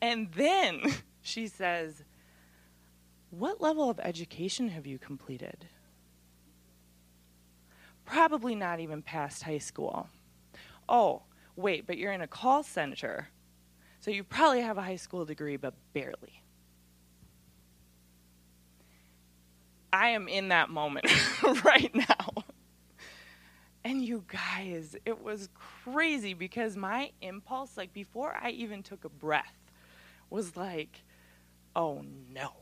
And 0.00 0.32
then 0.32 0.82
she 1.22 1.46
says, 1.46 2.02
What 3.30 3.60
level 3.60 3.88
of 3.88 4.00
education 4.00 4.68
have 4.70 4.86
you 4.86 4.98
completed? 4.98 5.66
Probably 8.04 8.54
not 8.54 8.80
even 8.80 9.02
past 9.02 9.42
high 9.42 9.58
school. 9.58 10.08
Oh, 10.88 11.22
wait, 11.56 11.86
but 11.86 11.98
you're 11.98 12.12
in 12.12 12.20
a 12.20 12.26
call 12.26 12.62
center. 12.62 13.28
So 14.00 14.10
you 14.10 14.24
probably 14.24 14.62
have 14.62 14.78
a 14.78 14.82
high 14.82 14.96
school 14.96 15.24
degree, 15.24 15.56
but 15.56 15.74
barely. 15.92 16.42
I 19.92 20.08
am 20.08 20.26
in 20.26 20.48
that 20.48 20.70
moment 20.70 21.06
right 21.64 21.94
now. 21.94 22.44
And 23.84 24.02
you 24.02 24.24
guys, 24.26 24.96
it 25.04 25.22
was 25.22 25.48
crazy 25.54 26.34
because 26.34 26.76
my 26.76 27.10
impulse, 27.20 27.76
like 27.76 27.92
before 27.92 28.34
I 28.40 28.50
even 28.50 28.82
took 28.82 29.04
a 29.04 29.08
breath, 29.08 29.54
was 30.30 30.56
like, 30.56 31.02
oh 31.76 32.02
no. 32.32 32.52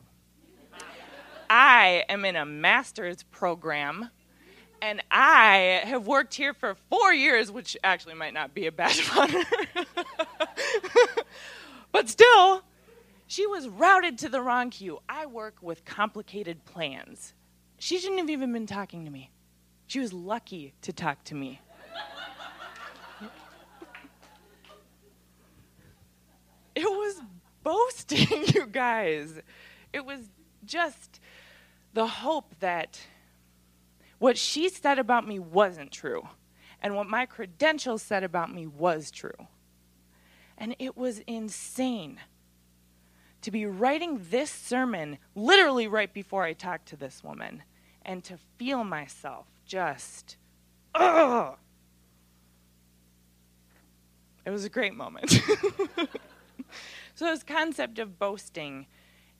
I 1.48 2.04
am 2.08 2.24
in 2.24 2.36
a 2.36 2.46
master's 2.46 3.22
program 3.24 4.10
and 4.82 5.02
I 5.10 5.82
have 5.84 6.06
worked 6.06 6.34
here 6.34 6.54
for 6.54 6.74
four 6.88 7.12
years, 7.12 7.50
which 7.50 7.76
actually 7.84 8.14
might 8.14 8.34
not 8.34 8.54
be 8.54 8.66
a 8.66 8.72
badge 8.72 9.00
of 9.00 9.16
honor. 9.16 9.44
but 11.92 12.08
still, 12.08 12.62
she 13.26 13.46
was 13.46 13.68
routed 13.68 14.18
to 14.18 14.28
the 14.28 14.40
wrong 14.40 14.70
queue. 14.70 15.00
I 15.08 15.26
work 15.26 15.56
with 15.62 15.84
complicated 15.84 16.64
plans. 16.64 17.34
She 17.78 17.98
shouldn't 17.98 18.20
have 18.20 18.30
even 18.30 18.52
been 18.52 18.66
talking 18.66 19.04
to 19.04 19.10
me. 19.10 19.30
She 19.86 20.00
was 20.00 20.12
lucky 20.12 20.74
to 20.82 20.92
talk 20.92 21.24
to 21.24 21.34
me. 21.34 21.60
it 26.74 26.84
was 26.84 27.20
boasting, 27.62 28.44
you 28.54 28.66
guys. 28.66 29.40
It 29.92 30.04
was 30.04 30.20
just 30.64 31.20
the 31.92 32.06
hope 32.06 32.54
that 32.60 33.00
what 34.20 34.38
she 34.38 34.68
said 34.68 34.98
about 34.98 35.26
me 35.26 35.38
wasn't 35.38 35.90
true, 35.90 36.28
and 36.80 36.94
what 36.94 37.08
my 37.08 37.26
credentials 37.26 38.02
said 38.02 38.22
about 38.22 38.54
me 38.54 38.66
was 38.66 39.10
true. 39.10 39.48
And 40.56 40.76
it 40.78 40.94
was 40.96 41.20
insane 41.20 42.20
to 43.40 43.50
be 43.50 43.64
writing 43.64 44.20
this 44.30 44.50
sermon 44.50 45.16
literally 45.34 45.88
right 45.88 46.12
before 46.12 46.44
I 46.44 46.52
talked 46.52 46.86
to 46.88 46.96
this 46.96 47.24
woman 47.24 47.62
and 48.02 48.22
to 48.24 48.36
feel 48.58 48.84
myself 48.84 49.46
just, 49.64 50.36
ugh. 50.94 51.56
It 54.44 54.50
was 54.50 54.66
a 54.66 54.68
great 54.70 54.94
moment. 54.94 55.30
so, 57.14 57.24
this 57.24 57.42
concept 57.42 57.98
of 57.98 58.18
boasting 58.18 58.86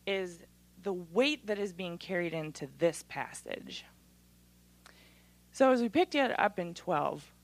is 0.07 0.39
the 0.83 0.93
weight 0.93 1.47
that 1.49 1.59
is 1.59 1.75
being 1.75 1.99
carried 1.99 2.33
into 2.33 2.69
this 2.79 3.05
passage. 3.09 3.85
So, 5.61 5.73
as 5.73 5.83
we 5.83 5.91
picked 5.91 6.15
it 6.15 6.41
up 6.41 6.59
in 6.59 6.73
12, 6.73 7.35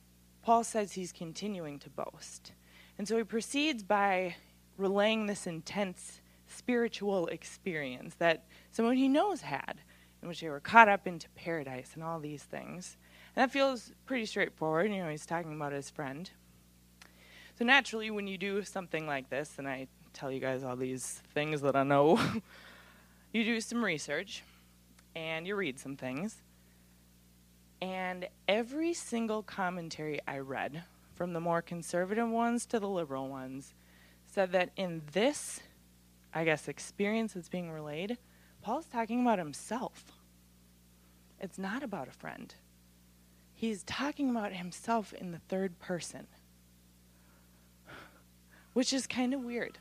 Paul 0.41 0.65
says 0.65 0.93
he's 0.93 1.13
continuing 1.13 1.79
to 1.81 1.91
boast. 1.91 2.53
And 2.97 3.07
so 3.07 3.19
he 3.19 3.25
proceeds 3.25 3.83
by 3.83 4.37
relaying 4.79 5.27
this 5.27 5.47
intense 5.47 6.23
spiritual 6.47 7.27
experience 7.27 8.15
that 8.15 8.47
someone 8.73 8.97
he 8.97 9.07
knows 9.07 9.43
had 9.43 9.83
in 10.23 10.29
which 10.29 10.41
they 10.41 10.49
were 10.49 10.61
caught 10.61 10.89
up 10.89 11.07
into 11.07 11.29
paradise 11.35 11.91
and 11.93 12.03
all 12.03 12.19
these 12.19 12.43
things. 12.43 12.97
And 13.35 13.43
that 13.43 13.53
feels 13.53 13.93
pretty 14.07 14.25
straightforward. 14.25 14.91
You 14.91 15.05
know, 15.05 15.11
he's 15.11 15.27
talking 15.27 15.55
about 15.55 15.73
his 15.73 15.91
friend. 15.91 16.31
So 17.59 17.67
naturally, 17.67 18.11
when 18.11 18.27
you 18.27 18.39
do 18.39 18.63
something 18.63 19.07
like 19.07 19.29
this, 19.29 19.57
and 19.59 19.69
I 19.69 19.89
tell 20.15 20.33
you 20.33 20.41
guys 20.41 20.65
all 20.65 20.77
these 20.77 21.21
things 21.35 21.61
that 21.61 21.77
I 21.77 21.83
know, 21.83 22.19
you 23.35 23.45
do 23.45 23.61
some 23.61 23.85
research 23.85 24.43
and 25.15 25.47
you 25.47 25.55
read 25.55 25.79
some 25.79 25.97
things. 25.97 26.41
And 27.81 28.29
every 28.49 28.95
single 28.95 29.43
commentary 29.43 30.21
I 30.27 30.39
read, 30.39 30.85
from 31.15 31.33
the 31.33 31.41
more 31.41 31.63
conservative 31.63 32.29
ones 32.29 32.67
to 32.67 32.81
the 32.81 32.89
liberal 32.89 33.29
ones, 33.29 33.75
said 34.27 34.53
that 34.53 34.71
in 34.77 35.03
this, 35.13 35.61
I 36.35 36.45
guess, 36.45 36.69
experience 36.69 37.35
that's 37.35 37.49
being 37.49 37.71
relayed, 37.71 38.19
Paul's 38.63 38.87
talking 38.87 39.21
about 39.23 39.39
himself. 39.39 40.13
It's 41.39 41.59
not 41.59 41.83
about 41.83 42.09
a 42.09 42.13
friend. 42.13 42.55
He's 43.55 43.83
talking 43.83 44.31
about 44.31 44.53
himself 44.53 45.13
in 45.13 45.33
the 45.33 45.39
third 45.39 45.79
person, 45.79 46.27
which 48.73 48.93
is 48.93 49.07
kind 49.07 49.33
of 49.33 49.43
weird. 49.43 49.79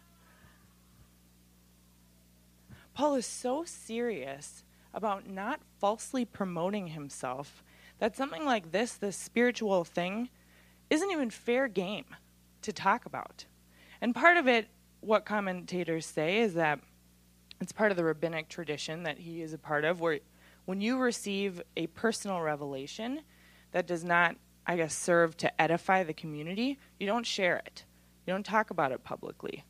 Paul 2.93 3.15
is 3.15 3.25
so 3.25 3.65
serious 3.65 4.63
about 4.93 5.27
not 5.27 5.59
falsely 5.77 6.23
promoting 6.23 6.87
himself 6.87 7.61
that 7.99 8.15
something 8.15 8.45
like 8.45 8.71
this, 8.71 8.93
this 8.93 9.17
spiritual 9.17 9.83
thing, 9.83 10.29
isn't 10.89 11.11
even 11.11 11.29
fair 11.29 11.67
game 11.67 12.05
to 12.61 12.73
talk 12.73 13.05
about. 13.05 13.45
And 14.01 14.13
part 14.13 14.37
of 14.37 14.47
it, 14.47 14.67
what 15.01 15.25
commentators 15.25 16.05
say, 16.05 16.39
is 16.39 16.53
that 16.55 16.79
it's 17.61 17.71
part 17.71 17.91
of 17.91 17.97
the 17.97 18.03
rabbinic 18.03 18.49
tradition 18.49 19.03
that 19.03 19.19
he 19.19 19.41
is 19.41 19.53
a 19.53 19.57
part 19.57 19.85
of, 19.85 20.01
where 20.01 20.19
when 20.65 20.81
you 20.81 20.97
receive 20.97 21.61
a 21.77 21.87
personal 21.87 22.41
revelation 22.41 23.21
that 23.71 23.87
does 23.87 24.03
not, 24.03 24.35
I 24.67 24.75
guess, 24.75 24.95
serve 24.95 25.37
to 25.37 25.61
edify 25.61 26.03
the 26.03 26.13
community, 26.13 26.79
you 26.99 27.07
don't 27.07 27.25
share 27.25 27.57
it. 27.57 27.85
You 28.25 28.33
don't 28.33 28.45
talk 28.45 28.71
about 28.71 28.91
it 28.91 29.03
publicly. 29.03 29.63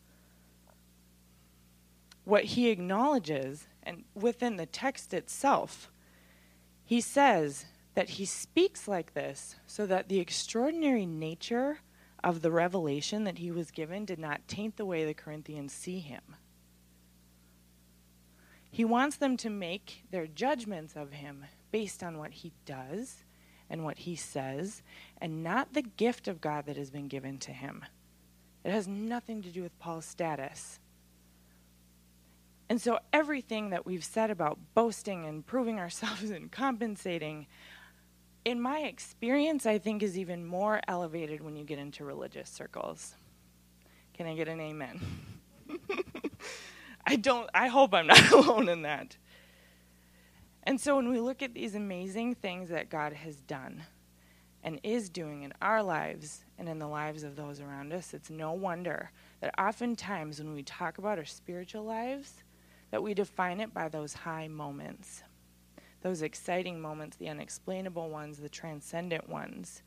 What 2.23 2.45
he 2.45 2.69
acknowledges, 2.69 3.67
and 3.83 4.03
within 4.15 4.55
the 4.55 4.65
text 4.65 5.13
itself, 5.13 5.91
he 6.83 7.01
says 7.01 7.65
that 7.95 8.09
he 8.09 8.25
speaks 8.25 8.87
like 8.87 9.13
this 9.13 9.55
so 9.65 9.85
that 9.85 10.09
the 10.09 10.19
extraordinary 10.19 11.05
nature 11.05 11.79
of 12.23 12.41
the 12.41 12.51
revelation 12.51 13.23
that 13.23 13.37
he 13.37 13.51
was 13.51 13.71
given 13.71 14.05
did 14.05 14.19
not 14.19 14.47
taint 14.47 14.77
the 14.77 14.85
way 14.85 15.05
the 15.05 15.13
Corinthians 15.13 15.73
see 15.73 15.99
him. 15.99 16.35
He 18.69 18.83
wants 18.83 19.15
them 19.15 19.37
to 19.37 19.49
make 19.49 20.03
their 20.11 20.27
judgments 20.27 20.95
of 20.95 21.13
him 21.13 21.45
based 21.71 22.03
on 22.03 22.17
what 22.17 22.31
he 22.31 22.51
does 22.65 23.23
and 23.69 23.83
what 23.83 23.99
he 23.99 24.15
says, 24.15 24.83
and 25.19 25.43
not 25.43 25.73
the 25.73 25.81
gift 25.81 26.27
of 26.27 26.41
God 26.41 26.65
that 26.65 26.77
has 26.77 26.91
been 26.91 27.07
given 27.07 27.37
to 27.39 27.51
him. 27.51 27.85
It 28.63 28.71
has 28.71 28.87
nothing 28.87 29.41
to 29.43 29.49
do 29.49 29.63
with 29.63 29.79
Paul's 29.79 30.05
status. 30.05 30.79
And 32.67 32.81
so, 32.81 32.99
everything 33.13 33.69
that 33.69 33.85
we've 33.85 34.03
said 34.03 34.31
about 34.31 34.57
boasting 34.73 35.25
and 35.25 35.45
proving 35.45 35.79
ourselves 35.79 36.29
and 36.31 36.51
compensating, 36.51 37.47
in 38.45 38.61
my 38.61 38.81
experience, 38.81 39.65
I 39.65 39.79
think 39.79 40.03
is 40.03 40.17
even 40.17 40.45
more 40.45 40.79
elevated 40.87 41.41
when 41.41 41.55
you 41.55 41.65
get 41.65 41.79
into 41.79 42.05
religious 42.05 42.49
circles. 42.49 43.15
Can 44.13 44.27
I 44.27 44.35
get 44.35 44.47
an 44.47 44.61
amen? 44.61 45.01
I 47.07 47.15
don't 47.17 47.49
I 47.53 47.67
hope 47.67 47.93
I'm 47.93 48.07
not 48.07 48.31
alone 48.31 48.69
in 48.69 48.83
that. 48.83 49.17
And 50.63 50.79
so 50.79 50.95
when 50.95 51.09
we 51.09 51.19
look 51.19 51.41
at 51.41 51.53
these 51.53 51.75
amazing 51.75 52.35
things 52.35 52.69
that 52.69 52.89
God 52.89 53.13
has 53.13 53.41
done 53.41 53.83
and 54.63 54.79
is 54.83 55.09
doing 55.09 55.43
in 55.43 55.53
our 55.61 55.83
lives 55.83 56.43
and 56.57 56.67
in 56.67 56.79
the 56.79 56.87
lives 56.87 57.23
of 57.23 57.35
those 57.35 57.59
around 57.59 57.93
us, 57.93 58.13
it's 58.13 58.31
no 58.31 58.51
wonder 58.53 59.11
that 59.41 59.53
oftentimes 59.59 60.39
when 60.39 60.53
we 60.53 60.63
talk 60.63 60.97
about 60.97 61.19
our 61.19 61.25
spiritual 61.25 61.83
lives, 61.83 62.43
that 62.89 63.03
we 63.03 63.13
define 63.13 63.59
it 63.59 63.73
by 63.73 63.89
those 63.89 64.13
high 64.13 64.47
moments, 64.47 65.21
those 66.05 66.21
exciting 66.21 66.79
moments, 66.79 67.17
the 67.17 67.29
unexplainable 67.29 68.11
ones, 68.11 68.37
the 68.37 68.47
transcendent 68.47 69.27
ones, 69.27 69.81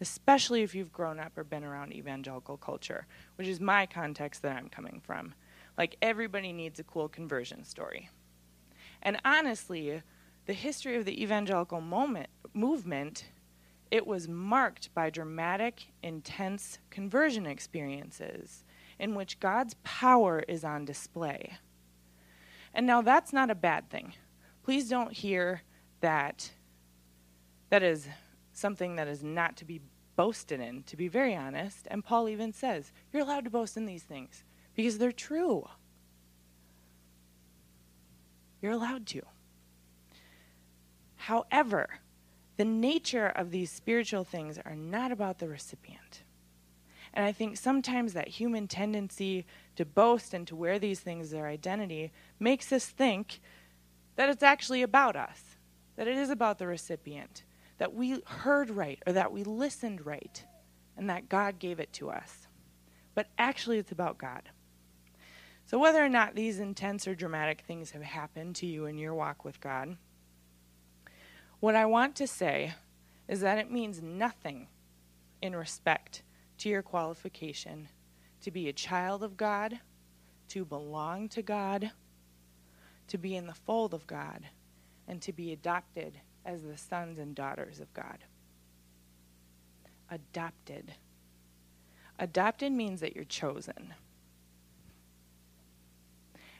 especially 0.00 0.62
if 0.62 0.74
you've 0.74 0.94
grown 0.94 1.20
up 1.20 1.36
or 1.36 1.44
been 1.44 1.62
around 1.62 1.92
evangelical 1.92 2.56
culture, 2.56 3.06
which 3.36 3.46
is 3.46 3.60
my 3.60 3.84
context 3.84 4.40
that 4.40 4.56
I'm 4.56 4.70
coming 4.70 5.02
from. 5.04 5.34
Like, 5.76 5.98
everybody 6.00 6.54
needs 6.54 6.80
a 6.80 6.84
cool 6.84 7.06
conversion 7.06 7.64
story. 7.64 8.08
And 9.02 9.20
honestly, 9.26 10.00
the 10.46 10.54
history 10.54 10.96
of 10.96 11.04
the 11.04 11.22
evangelical 11.22 11.82
moment, 11.82 12.30
movement, 12.54 13.26
it 13.90 14.06
was 14.06 14.26
marked 14.26 14.94
by 14.94 15.10
dramatic, 15.10 15.88
intense 16.02 16.78
conversion 16.88 17.44
experiences 17.44 18.64
in 18.98 19.14
which 19.14 19.38
God's 19.38 19.76
power 19.84 20.42
is 20.48 20.64
on 20.64 20.86
display. 20.86 21.58
And 22.72 22.86
now 22.86 23.02
that's 23.02 23.34
not 23.34 23.50
a 23.50 23.54
bad 23.54 23.90
thing. 23.90 24.14
Please 24.68 24.90
don't 24.90 25.14
hear 25.14 25.62
that 26.00 26.50
that 27.70 27.82
is 27.82 28.06
something 28.52 28.96
that 28.96 29.08
is 29.08 29.24
not 29.24 29.56
to 29.56 29.64
be 29.64 29.80
boasted 30.14 30.60
in, 30.60 30.82
to 30.82 30.94
be 30.94 31.08
very 31.08 31.34
honest. 31.34 31.88
And 31.90 32.04
Paul 32.04 32.28
even 32.28 32.52
says, 32.52 32.92
you're 33.10 33.22
allowed 33.22 33.44
to 33.44 33.50
boast 33.50 33.78
in 33.78 33.86
these 33.86 34.02
things 34.02 34.44
because 34.74 34.98
they're 34.98 35.10
true. 35.10 35.66
You're 38.60 38.72
allowed 38.72 39.06
to. 39.06 39.22
However, 41.16 42.00
the 42.58 42.66
nature 42.66 43.28
of 43.28 43.50
these 43.50 43.72
spiritual 43.72 44.24
things 44.24 44.58
are 44.66 44.76
not 44.76 45.10
about 45.10 45.38
the 45.38 45.48
recipient. 45.48 46.24
And 47.14 47.24
I 47.24 47.32
think 47.32 47.56
sometimes 47.56 48.12
that 48.12 48.28
human 48.28 48.68
tendency 48.68 49.46
to 49.76 49.86
boast 49.86 50.34
and 50.34 50.46
to 50.46 50.54
wear 50.54 50.78
these 50.78 51.00
things 51.00 51.28
as 51.28 51.30
their 51.30 51.46
identity 51.46 52.12
makes 52.38 52.70
us 52.70 52.84
think 52.84 53.40
that 54.18 54.28
it's 54.28 54.42
actually 54.42 54.82
about 54.82 55.14
us, 55.14 55.40
that 55.94 56.08
it 56.08 56.16
is 56.16 56.28
about 56.28 56.58
the 56.58 56.66
recipient, 56.66 57.44
that 57.78 57.94
we 57.94 58.20
heard 58.26 58.68
right 58.68 59.00
or 59.06 59.12
that 59.12 59.30
we 59.30 59.44
listened 59.44 60.04
right, 60.04 60.44
and 60.96 61.08
that 61.08 61.28
God 61.28 61.60
gave 61.60 61.78
it 61.78 61.92
to 61.92 62.10
us. 62.10 62.48
But 63.14 63.28
actually, 63.38 63.78
it's 63.78 63.92
about 63.92 64.18
God. 64.18 64.50
So, 65.66 65.78
whether 65.78 66.04
or 66.04 66.08
not 66.08 66.34
these 66.34 66.58
intense 66.58 67.06
or 67.06 67.14
dramatic 67.14 67.60
things 67.60 67.92
have 67.92 68.02
happened 68.02 68.56
to 68.56 68.66
you 68.66 68.86
in 68.86 68.98
your 68.98 69.14
walk 69.14 69.44
with 69.44 69.60
God, 69.60 69.96
what 71.60 71.76
I 71.76 71.86
want 71.86 72.16
to 72.16 72.26
say 72.26 72.74
is 73.28 73.38
that 73.42 73.58
it 73.58 73.70
means 73.70 74.02
nothing 74.02 74.66
in 75.40 75.54
respect 75.54 76.24
to 76.58 76.68
your 76.68 76.82
qualification 76.82 77.88
to 78.40 78.50
be 78.50 78.68
a 78.68 78.72
child 78.72 79.22
of 79.22 79.36
God, 79.36 79.78
to 80.48 80.64
belong 80.64 81.28
to 81.28 81.40
God, 81.40 81.92
to 83.08 83.18
be 83.18 83.36
in 83.36 83.46
the 83.46 83.54
fold 83.54 83.94
of 83.94 84.06
God, 84.06 84.44
and 85.06 85.20
to 85.22 85.32
be 85.32 85.52
adopted 85.52 86.18
as 86.44 86.62
the 86.62 86.76
sons 86.76 87.18
and 87.18 87.34
daughters 87.34 87.80
of 87.80 87.92
God. 87.94 88.18
Adopted. 90.10 90.94
Adopted 92.18 92.72
means 92.72 93.00
that 93.00 93.14
you're 93.14 93.24
chosen. 93.24 93.94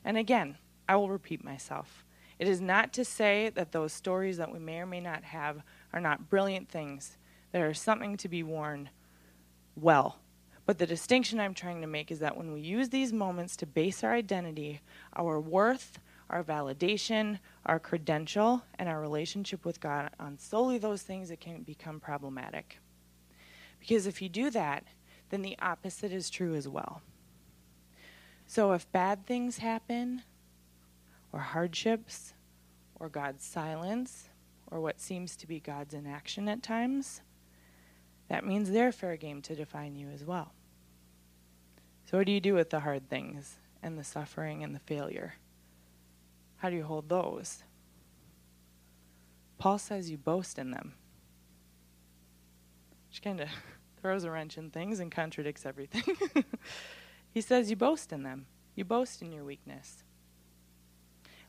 And 0.05 0.17
again, 0.17 0.57
I 0.89 0.97
will 0.97 1.11
repeat 1.11 1.45
myself. 1.45 2.05
It 2.39 2.49
is 2.49 2.61
not 2.61 2.93
to 2.95 3.05
say 3.05 3.51
that 3.55 3.73
those 3.73 3.93
stories 3.93 4.37
that 4.37 4.53
we 4.53 4.59
may 4.59 4.79
or 4.79 4.87
may 4.87 5.01
not 5.01 5.25
have 5.25 5.63
are 5.93 6.01
not 6.01 6.31
brilliant 6.31 6.69
things 6.69 7.19
that 7.53 7.63
are 7.63 7.75
something 7.75 8.17
to 8.19 8.29
be 8.29 8.43
worn 8.43 8.91
well. 9.75 10.19
But 10.67 10.79
the 10.79 10.87
distinction 10.87 11.41
I'm 11.41 11.55
trying 11.55 11.81
to 11.81 11.87
make 11.87 12.11
is 12.11 12.19
that 12.21 12.37
when 12.37 12.53
we 12.53 12.61
use 12.61 12.91
these 12.91 13.13
moments 13.13 13.57
to 13.57 13.67
base 13.67 14.05
our 14.05 14.13
identity, 14.13 14.81
our 15.17 15.41
worth, 15.41 15.99
our 16.31 16.45
validation, 16.45 17.39
our 17.65 17.79
credential, 17.79 18.63
and 18.79 18.89
our 18.89 19.01
relationship 19.01 19.65
with 19.65 19.81
God 19.81 20.11
on 20.21 20.39
solely 20.39 20.79
those 20.79 21.03
things, 21.03 21.31
it 21.31 21.41
can 21.41 21.63
become 21.63 22.01
problematic. 22.01 22.79
Because 23.81 24.07
if 24.07 24.21
you 24.21 24.29
do 24.29 24.51
that, 24.51 24.85
then 25.31 25.43
the 25.43 25.57
opposite 25.61 26.13
is 26.13 26.31
true 26.31 26.55
as 26.55 26.69
well. 26.69 27.03
So 28.47 28.73
if 28.73 28.91
bad 28.93 29.27
things 29.27 29.59
happen, 29.59 30.23
or 31.33 31.41
hardships, 31.41 32.33
or 32.99 33.09
God's 33.09 33.45
silence, 33.45 34.29
or 34.71 34.81
what 34.81 35.01
seems 35.01 35.37
to 35.37 35.47
be 35.47 35.61
God's 35.61 35.95
inaction 35.95 36.49
at 36.49 36.63
times, 36.63 37.21
that 38.29 38.47
means 38.47 38.71
they're 38.71 38.93
fair 38.93 39.17
game 39.17 39.43
to 39.43 39.55
define 39.55 39.97
you 39.97 40.09
as 40.09 40.25
well. 40.25 40.53
So, 42.05 42.19
what 42.19 42.27
do 42.27 42.33
you 42.33 42.41
do 42.41 42.55
with 42.55 42.71
the 42.71 42.81
hard 42.81 43.09
things 43.09 43.59
and 43.83 43.99
the 43.99 44.05
suffering 44.05 44.63
and 44.65 44.75
the 44.75 44.81
failure? 44.81 45.35
How 46.59 46.71
do 46.71 46.77
you 46.77 46.85
hold 46.85 47.09
those? 47.09 47.63
Paul 49.59 49.79
says 49.79 50.11
you 50.11 50.19
boast 50.19 50.59
in 50.59 50.71
them, 50.71 50.95
which 53.09 53.23
kind 53.23 53.41
of 53.41 53.49
throws 54.01 54.25
a 54.25 54.31
wrench 54.31 54.57
in 54.57 54.71
things 54.71 55.01
and 55.01 55.11
contradicts 55.11 55.67
everything. 55.67 56.17
he 57.31 57.41
says 57.41 57.71
you 57.71 57.77
boast 57.77 58.13
in 58.13 58.23
them, 58.23 58.47
you 58.75 58.85
boast 58.85 59.23
in 59.23 59.33
your 59.33 59.45
weakness. 59.45 60.05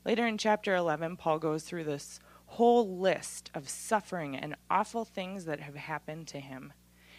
Later 0.04 0.26
in 0.26 0.38
chapter 0.38 0.74
11, 0.74 1.16
Paul 1.16 1.38
goes 1.38 1.64
through 1.64 1.84
this 1.84 2.20
whole 2.46 2.98
list 2.98 3.50
of 3.54 3.68
suffering 3.68 4.36
and 4.36 4.56
awful 4.70 5.04
things 5.04 5.44
that 5.44 5.60
have 5.60 5.76
happened 5.76 6.26
to 6.28 6.40
him. 6.40 6.72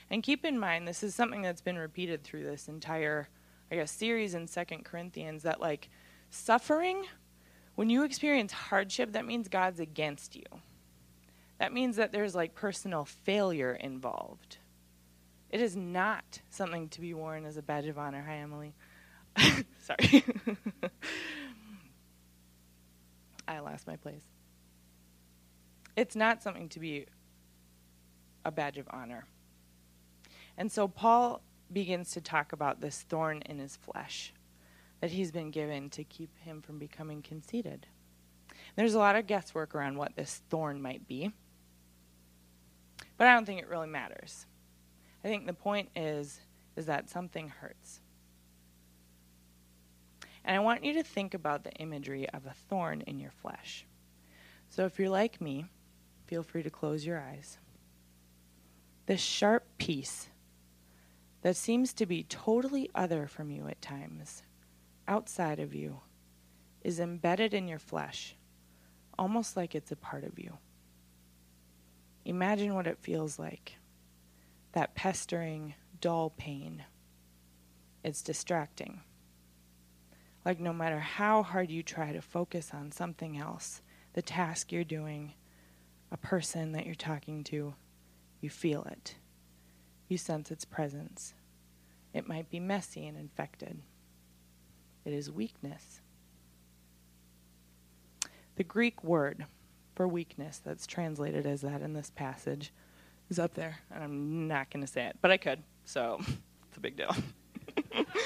And 0.09 0.23
keep 0.23 0.43
in 0.43 0.59
mind, 0.59 0.87
this 0.87 1.03
is 1.03 1.15
something 1.15 1.41
that's 1.41 1.61
been 1.61 1.77
repeated 1.77 2.23
through 2.23 2.43
this 2.43 2.67
entire, 2.67 3.29
I 3.71 3.75
guess, 3.75 3.91
series 3.91 4.33
in 4.33 4.47
Second 4.47 4.83
Corinthians 4.83 5.43
that, 5.43 5.61
like, 5.61 5.89
suffering, 6.31 7.05
when 7.81 7.89
you 7.89 8.03
experience 8.03 8.51
hardship, 8.51 9.13
that 9.13 9.25
means 9.25 9.47
God's 9.47 9.79
against 9.79 10.35
you. 10.35 10.45
That 11.57 11.73
means 11.73 11.95
that 11.95 12.11
there's, 12.11 12.35
like, 12.35 12.53
personal 12.53 13.05
failure 13.05 13.73
involved. 13.73 14.57
It 15.49 15.61
is 15.61 15.75
not 15.75 16.41
something 16.51 16.89
to 16.89 17.01
be 17.01 17.15
worn 17.15 17.43
as 17.43 17.57
a 17.57 17.63
badge 17.63 17.87
of 17.87 17.97
honor. 17.97 18.21
Hi, 18.21 18.35
Emily. 18.35 18.75
Sorry. 19.79 20.23
I 23.47 23.57
lost 23.57 23.87
my 23.87 23.95
place. 23.95 24.25
It's 25.97 26.15
not 26.15 26.43
something 26.43 26.69
to 26.69 26.79
be 26.79 27.07
a 28.45 28.51
badge 28.51 28.77
of 28.77 28.85
honor. 28.91 29.25
And 30.55 30.71
so 30.71 30.87
Paul 30.87 31.41
begins 31.73 32.11
to 32.11 32.21
talk 32.21 32.53
about 32.53 32.79
this 32.79 33.01
thorn 33.09 33.41
in 33.47 33.57
his 33.57 33.75
flesh 33.75 34.35
that 35.01 35.11
he's 35.11 35.31
been 35.31 35.51
given 35.51 35.89
to 35.89 36.03
keep 36.03 36.29
him 36.39 36.61
from 36.61 36.79
becoming 36.79 37.21
conceited. 37.21 37.87
There's 38.75 38.93
a 38.93 38.99
lot 38.99 39.15
of 39.15 39.27
guesswork 39.27 39.75
around 39.75 39.97
what 39.97 40.15
this 40.15 40.41
thorn 40.49 40.81
might 40.81 41.07
be, 41.07 41.31
but 43.17 43.27
I 43.27 43.33
don't 43.33 43.45
think 43.45 43.59
it 43.59 43.67
really 43.67 43.87
matters. 43.87 44.45
I 45.23 45.27
think 45.27 45.45
the 45.45 45.53
point 45.53 45.89
is 45.95 46.39
is 46.75 46.85
that 46.85 47.09
something 47.09 47.49
hurts. 47.49 47.99
And 50.43 50.55
I 50.55 50.59
want 50.59 50.83
you 50.83 50.93
to 50.93 51.03
think 51.03 51.33
about 51.33 51.63
the 51.63 51.73
imagery 51.73 52.29
of 52.29 52.45
a 52.45 52.55
thorn 52.69 53.01
in 53.01 53.19
your 53.19 53.31
flesh. 53.31 53.85
So 54.69 54.85
if 54.85 54.97
you're 54.97 55.09
like 55.09 55.41
me, 55.41 55.65
feel 56.25 56.43
free 56.43 56.63
to 56.63 56.69
close 56.69 57.05
your 57.05 57.19
eyes. 57.19 57.57
This 59.05 59.19
sharp 59.19 59.65
piece 59.77 60.29
that 61.41 61.55
seems 61.55 61.93
to 61.93 62.05
be 62.05 62.23
totally 62.23 62.89
other 62.95 63.27
from 63.27 63.51
you 63.51 63.67
at 63.67 63.81
times, 63.81 64.43
outside 65.11 65.59
of 65.59 65.75
you, 65.75 65.99
is 66.83 66.99
embedded 66.99 67.53
in 67.53 67.67
your 67.67 67.79
flesh, 67.79 68.35
almost 69.19 69.55
like 69.55 69.75
it's 69.75 69.91
a 69.91 69.95
part 69.95 70.23
of 70.23 70.39
you. 70.39 70.57
Imagine 72.25 72.73
what 72.73 72.87
it 72.87 72.97
feels 72.99 73.37
like 73.37 73.75
that 74.71 74.95
pestering, 74.95 75.75
dull 75.99 76.31
pain. 76.37 76.85
It's 78.03 78.21
distracting 78.21 79.01
like 80.45 80.59
no 80.59 80.73
matter 80.73 80.99
how 80.99 81.43
hard 81.43 81.69
you 81.69 81.83
try 81.83 82.11
to 82.13 82.21
focus 82.21 82.71
on 82.73 82.91
something 82.91 83.37
else, 83.37 83.81
the 84.13 84.21
task 84.21 84.71
you're 84.71 84.83
doing, 84.83 85.33
a 86.11 86.17
person 86.17 86.71
that 86.71 86.85
you're 86.85 86.95
talking 86.95 87.43
to, 87.45 87.75
you 88.39 88.49
feel 88.49 88.83
it. 88.83 89.15
You 90.07 90.17
sense 90.17 90.51
its 90.51 90.65
presence. 90.65 91.33
It 92.13 92.27
might 92.27 92.49
be 92.49 92.59
messy 92.59 93.07
and 93.07 93.17
infected. 93.17 93.81
It 95.05 95.13
is 95.13 95.31
weakness. 95.31 96.01
The 98.55 98.63
Greek 98.63 99.03
word 99.03 99.45
for 99.95 100.07
weakness 100.07 100.61
that's 100.63 100.85
translated 100.85 101.45
as 101.45 101.61
that 101.61 101.81
in 101.81 101.93
this 101.93 102.11
passage 102.11 102.71
is 103.29 103.39
up 103.39 103.53
there, 103.55 103.79
and 103.91 104.03
I'm 104.03 104.47
not 104.47 104.69
going 104.69 104.85
to 104.85 104.91
say 104.91 105.05
it, 105.05 105.17
but 105.21 105.31
I 105.31 105.37
could, 105.37 105.63
so 105.85 106.19
it's 106.67 106.77
a 106.77 106.79
big 106.79 106.97
deal. 106.97 107.15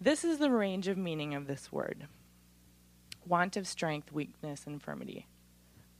This 0.00 0.24
is 0.24 0.38
the 0.38 0.50
range 0.50 0.86
of 0.86 0.96
meaning 0.96 1.34
of 1.34 1.46
this 1.46 1.72
word 1.72 2.06
want 3.26 3.56
of 3.58 3.66
strength, 3.66 4.10
weakness, 4.10 4.64
infirmity. 4.66 5.26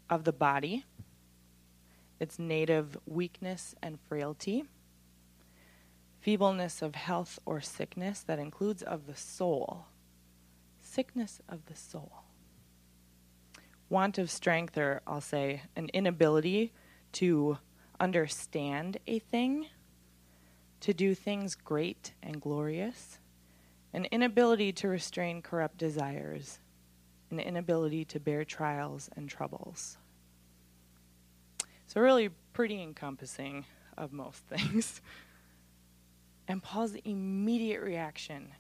Of 0.09 0.25
the 0.25 0.33
body, 0.33 0.87
its 2.19 2.39
native 2.39 2.97
weakness 3.07 3.75
and 3.83 3.99
frailty. 4.09 4.65
Feebleness 6.21 6.83
of 6.83 6.95
health 6.95 7.39
or 7.47 7.61
sickness 7.61 8.21
that 8.21 8.39
includes 8.39 8.83
of 8.83 9.07
the 9.07 9.17
soul. 9.17 9.87
Sickness 10.81 11.41
of 11.49 11.67
the 11.67 11.77
soul. 11.77 12.25
Want 13.89 14.19
of 14.19 14.31
strength, 14.31 14.77
or 14.77 15.01
I'll 15.07 15.21
say 15.21 15.63
an 15.77 15.89
inability 15.95 16.73
to 17.13 17.59
understand 18.01 18.99
a 19.07 19.19
thing, 19.19 19.67
to 20.81 20.93
do 20.93 21.15
things 21.15 21.55
great 21.55 22.13
and 22.23 22.41
glorious, 22.41 23.19
an 23.93 24.07
inability 24.07 24.73
to 24.73 24.89
restrain 24.89 25.43
corrupt 25.43 25.79
desires, 25.79 26.59
an 27.31 27.41
inability 27.41 28.05
to 28.05 28.21
bear 28.21 28.45
trials 28.45 29.09
and 29.17 29.29
troubles. 29.29 29.97
So, 31.87 32.01
really, 32.01 32.29
pretty 32.53 32.83
encompassing 32.83 33.65
of 33.97 34.13
most 34.13 34.39
things. 34.49 35.01
And 36.49 36.63
Paul's 36.63 36.95
immediate 37.05 37.83
reaction 37.83 38.55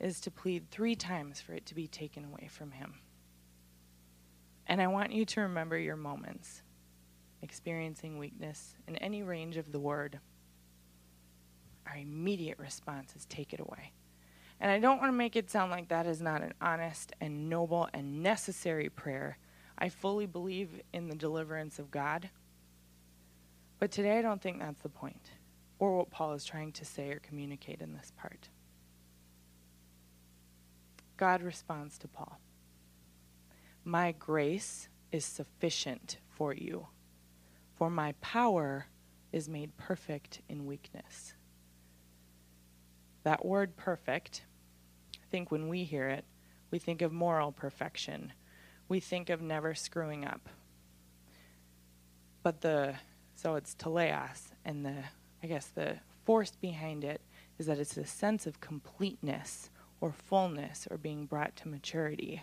is 0.00 0.18
to 0.22 0.30
plead 0.30 0.70
three 0.70 0.96
times 0.96 1.42
for 1.42 1.52
it 1.52 1.66
to 1.66 1.74
be 1.74 1.86
taken 1.86 2.24
away 2.24 2.48
from 2.50 2.70
him. 2.70 2.94
And 4.66 4.80
I 4.80 4.86
want 4.86 5.12
you 5.12 5.26
to 5.26 5.42
remember 5.42 5.76
your 5.76 5.96
moments 5.96 6.62
experiencing 7.42 8.16
weakness 8.16 8.76
in 8.88 8.96
any 8.96 9.22
range 9.22 9.58
of 9.58 9.70
the 9.70 9.78
word. 9.78 10.18
Our 11.86 11.98
immediate 11.98 12.58
response 12.58 13.14
is 13.14 13.26
take 13.26 13.52
it 13.52 13.60
away. 13.60 13.92
And 14.58 14.70
I 14.70 14.78
don't 14.78 14.98
want 14.98 15.10
to 15.10 15.16
make 15.16 15.36
it 15.36 15.50
sound 15.50 15.70
like 15.70 15.88
that 15.88 16.06
is 16.06 16.22
not 16.22 16.40
an 16.40 16.54
honest 16.62 17.12
and 17.20 17.50
noble 17.50 17.90
and 17.92 18.22
necessary 18.22 18.88
prayer. 18.88 19.36
I 19.76 19.90
fully 19.90 20.24
believe 20.24 20.80
in 20.94 21.08
the 21.08 21.14
deliverance 21.14 21.78
of 21.78 21.90
God. 21.90 22.30
But 23.78 23.90
today 23.90 24.18
I 24.18 24.22
don't 24.22 24.40
think 24.40 24.60
that's 24.60 24.80
the 24.80 24.88
point 24.88 25.30
or 25.84 25.98
what 25.98 26.10
Paul 26.10 26.32
is 26.32 26.44
trying 26.44 26.72
to 26.72 26.84
say 26.84 27.10
or 27.10 27.18
communicate 27.18 27.82
in 27.82 27.92
this 27.92 28.10
part. 28.16 28.48
God 31.16 31.42
responds 31.42 31.98
to 31.98 32.08
Paul 32.08 32.38
My 33.84 34.12
grace 34.12 34.88
is 35.12 35.24
sufficient 35.24 36.16
for 36.30 36.54
you, 36.54 36.88
for 37.74 37.90
my 37.90 38.12
power 38.20 38.86
is 39.30 39.48
made 39.48 39.76
perfect 39.76 40.40
in 40.48 40.64
weakness. 40.64 41.34
That 43.24 43.44
word 43.44 43.76
perfect, 43.76 44.44
I 45.16 45.26
think 45.30 45.50
when 45.50 45.68
we 45.68 45.84
hear 45.84 46.08
it, 46.08 46.24
we 46.70 46.78
think 46.78 47.02
of 47.02 47.12
moral 47.12 47.52
perfection. 47.52 48.32
We 48.88 49.00
think 49.00 49.30
of 49.30 49.40
never 49.40 49.74
screwing 49.74 50.24
up. 50.24 50.48
But 52.42 52.60
the, 52.60 52.94
so 53.34 53.54
it's 53.54 53.74
teleos, 53.74 54.52
and 54.64 54.84
the 54.84 55.04
I 55.44 55.46
guess 55.46 55.66
the 55.66 55.98
force 56.24 56.52
behind 56.52 57.04
it 57.04 57.20
is 57.58 57.66
that 57.66 57.78
it's 57.78 57.98
a 57.98 58.06
sense 58.06 58.46
of 58.46 58.62
completeness 58.62 59.68
or 60.00 60.10
fullness 60.10 60.88
or 60.90 60.96
being 60.96 61.26
brought 61.26 61.54
to 61.56 61.68
maturity. 61.68 62.42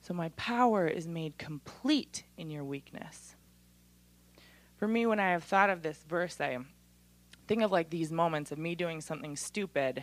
So 0.00 0.14
my 0.14 0.30
power 0.30 0.88
is 0.88 1.06
made 1.06 1.36
complete 1.36 2.24
in 2.38 2.48
your 2.48 2.64
weakness. 2.64 3.36
For 4.78 4.88
me, 4.88 5.04
when 5.04 5.20
I 5.20 5.32
have 5.32 5.44
thought 5.44 5.68
of 5.68 5.82
this 5.82 6.02
verse, 6.08 6.40
I 6.40 6.56
think 7.46 7.60
of 7.60 7.72
like 7.72 7.90
these 7.90 8.10
moments 8.10 8.52
of 8.52 8.58
me 8.58 8.74
doing 8.74 9.02
something 9.02 9.36
stupid 9.36 10.02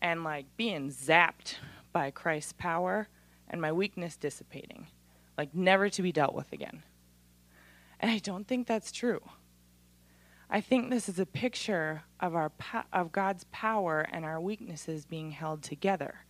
and 0.00 0.24
like 0.24 0.46
being 0.56 0.88
zapped 0.88 1.56
by 1.92 2.12
Christ's 2.12 2.54
power 2.54 3.08
and 3.50 3.60
my 3.60 3.72
weakness 3.72 4.16
dissipating, 4.16 4.86
like 5.36 5.54
never 5.54 5.90
to 5.90 6.00
be 6.00 6.12
dealt 6.12 6.34
with 6.34 6.50
again. 6.54 6.82
And 8.00 8.10
I 8.10 8.20
don't 8.20 8.48
think 8.48 8.66
that's 8.66 8.90
true. 8.90 9.20
I 10.48 10.60
think 10.60 10.90
this 10.90 11.08
is 11.08 11.18
a 11.18 11.26
picture 11.26 12.02
of, 12.20 12.34
our 12.34 12.50
po- 12.50 12.84
of 12.92 13.12
God's 13.12 13.44
power 13.50 14.06
and 14.12 14.24
our 14.24 14.40
weaknesses 14.40 15.04
being 15.04 15.32
held 15.32 15.62
together 15.62 16.26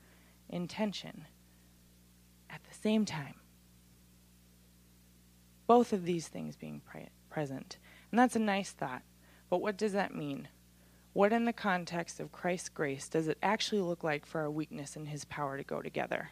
in 0.48 0.68
tension 0.68 1.26
at 2.48 2.62
the 2.64 2.74
same 2.74 3.04
time. 3.04 3.34
Both 5.66 5.92
of 5.92 6.04
these 6.04 6.28
things 6.28 6.56
being 6.56 6.80
pre- 6.80 7.08
present. 7.28 7.76
And 8.10 8.18
that's 8.18 8.36
a 8.36 8.40
nice 8.40 8.70
thought. 8.70 9.02
But 9.50 9.60
what 9.60 9.76
does 9.76 9.92
that 9.92 10.14
mean? 10.14 10.48
What, 11.12 11.32
in 11.32 11.44
the 11.44 11.52
context 11.52 12.20
of 12.20 12.32
Christ's 12.32 12.68
grace, 12.68 13.08
does 13.08 13.28
it 13.28 13.38
actually 13.42 13.80
look 13.80 14.04
like 14.04 14.26
for 14.26 14.42
our 14.42 14.50
weakness 14.50 14.96
and 14.96 15.08
his 15.08 15.24
power 15.24 15.56
to 15.56 15.64
go 15.64 15.82
together? 15.82 16.30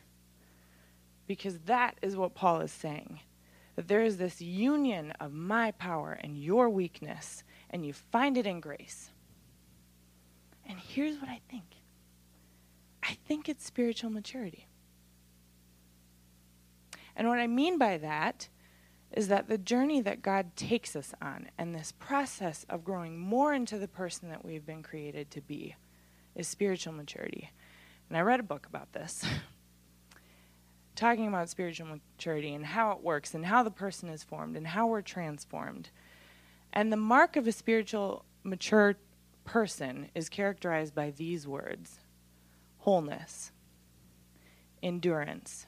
Because 1.27 1.59
that 1.61 1.97
is 2.03 2.17
what 2.17 2.35
Paul 2.35 2.61
is 2.61 2.73
saying. 2.73 3.21
That 3.77 3.89
there 3.89 4.05
is 4.05 4.19
this 4.19 4.41
union 4.41 5.13
of 5.21 5.33
my 5.33 5.73
power 5.73 6.19
and 6.23 6.39
your 6.39 6.69
weakness 6.69 7.45
and 7.75 7.85
you 7.85 7.93
find 7.93 8.39
it 8.39 8.47
in 8.47 8.61
grace. 8.61 9.11
And 10.67 10.79
here's 10.79 11.19
what 11.19 11.29
I 11.29 11.41
think 11.51 11.65
I 13.03 13.19
think 13.27 13.51
it's 13.51 13.67
spiritual 13.67 14.09
maturity. 14.09 14.67
And 17.17 17.29
what 17.29 17.39
I 17.39 17.47
mean 17.47 17.77
by 17.77 17.99
that 17.99 18.49
is 19.13 19.29
that 19.29 19.49
the 19.49 19.59
journey 19.59 20.01
that 20.01 20.23
God 20.23 20.57
takes 20.57 20.97
us 20.97 21.13
on 21.21 21.51
and 21.59 21.75
this 21.75 21.93
process 21.93 22.65
of 22.69 22.85
growing 22.85 23.19
more 23.19 23.53
into 23.53 23.79
the 23.79 23.89
person 23.89 24.31
that 24.31 24.45
we've 24.45 24.65
been 24.65 24.83
created 24.83 25.31
to 25.33 25.41
be 25.41 25.77
is 26.35 26.49
spiritual 26.49 26.95
maturity. 26.95 27.51
And 28.09 28.17
I 28.17 28.23
read 28.23 28.41
a 28.41 28.45
book 28.45 28.67
about 28.67 28.93
this, 28.93 29.25
talking 30.97 31.29
about 31.29 31.51
spiritual 31.51 31.89
maturity 31.89 32.55
and 32.55 32.65
how 32.65 32.93
it 32.93 33.03
works 33.03 33.35
and 33.35 33.45
how 33.45 33.63
the 33.63 33.71
person 33.71 34.09
is 34.09 34.25
formed 34.25 34.57
and 34.57 34.69
how 34.69 34.87
we're 34.87 35.03
transformed. 35.03 35.91
And 36.75 36.93
the 36.93 36.97
mark 36.97 37.37
of 37.37 37.47
a 37.47 37.53
spiritual 37.53 38.25
mature 38.43 38.97
person 39.45 40.11
is 40.15 40.29
characterized 40.29 40.93
by 40.93 41.11
these 41.11 41.47
words. 41.47 42.01
Wholeness, 42.79 43.53
endurance, 44.83 45.67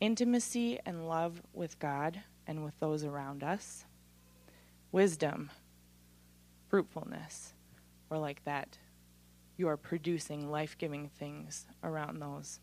intimacy 0.00 0.78
and 0.86 1.06
love 1.06 1.42
with 1.52 1.78
God 1.78 2.22
and 2.46 2.64
with 2.64 2.78
those 2.80 3.04
around 3.04 3.44
us, 3.44 3.84
wisdom, 4.90 5.50
fruitfulness, 6.68 7.52
or 8.08 8.18
like 8.18 8.42
that, 8.44 8.78
you 9.58 9.68
are 9.68 9.76
producing 9.76 10.50
life 10.50 10.76
giving 10.78 11.08
things 11.08 11.66
around 11.82 12.20
those. 12.20 12.58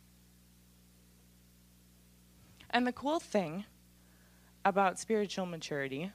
And 2.72 2.88
the 2.88 2.92
cool 2.92 3.20
thing 3.20 3.66
about 4.66 5.00
spiritual 5.00 5.46
maturity 5.46 6.12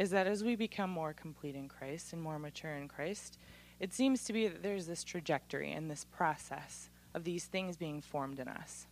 is 0.00 0.08
that 0.08 0.26
as 0.26 0.42
we 0.42 0.56
become 0.56 0.88
more 0.88 1.12
complete 1.12 1.54
in 1.54 1.68
Christ 1.68 2.14
and 2.14 2.22
more 2.22 2.38
mature 2.38 2.74
in 2.74 2.88
Christ, 2.88 3.36
it 3.78 3.92
seems 3.92 4.24
to 4.24 4.32
be 4.32 4.48
that 4.48 4.62
there's 4.62 4.86
this 4.86 5.04
trajectory 5.04 5.72
and 5.72 5.90
this 5.90 6.06
process 6.06 6.88
of 7.12 7.24
these 7.24 7.44
things 7.44 7.76
being 7.76 8.00
formed 8.00 8.38
in 8.38 8.48
us. 8.48 8.86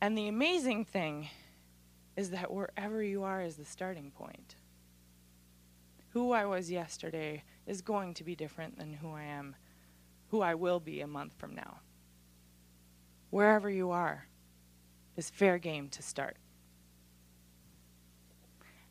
And 0.00 0.16
the 0.16 0.26
amazing 0.26 0.86
thing 0.86 1.28
is 2.16 2.30
that 2.30 2.50
wherever 2.50 3.02
you 3.02 3.24
are 3.24 3.42
is 3.42 3.56
the 3.56 3.66
starting 3.66 4.10
point. 4.10 4.54
Who 6.14 6.32
I 6.32 6.46
was 6.46 6.70
yesterday 6.70 7.42
is 7.66 7.82
going 7.82 8.14
to 8.14 8.24
be 8.24 8.34
different 8.34 8.78
than 8.78 8.94
who 8.94 9.12
I 9.12 9.24
am, 9.24 9.54
who 10.30 10.40
I 10.40 10.54
will 10.54 10.80
be 10.80 11.02
a 11.02 11.06
month 11.06 11.34
from 11.36 11.54
now. 11.54 11.80
Wherever 13.28 13.68
you 13.68 13.90
are 13.90 14.28
is 15.14 15.28
fair 15.28 15.58
game 15.58 15.90
to 15.90 16.02
start. 16.02 16.38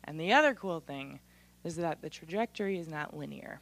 And 0.04 0.20
the 0.20 0.32
other 0.32 0.54
cool 0.54 0.80
thing 0.80 1.20
is 1.64 1.76
that 1.76 2.02
the 2.02 2.10
trajectory 2.10 2.78
is 2.78 2.88
not 2.88 3.16
linear. 3.16 3.60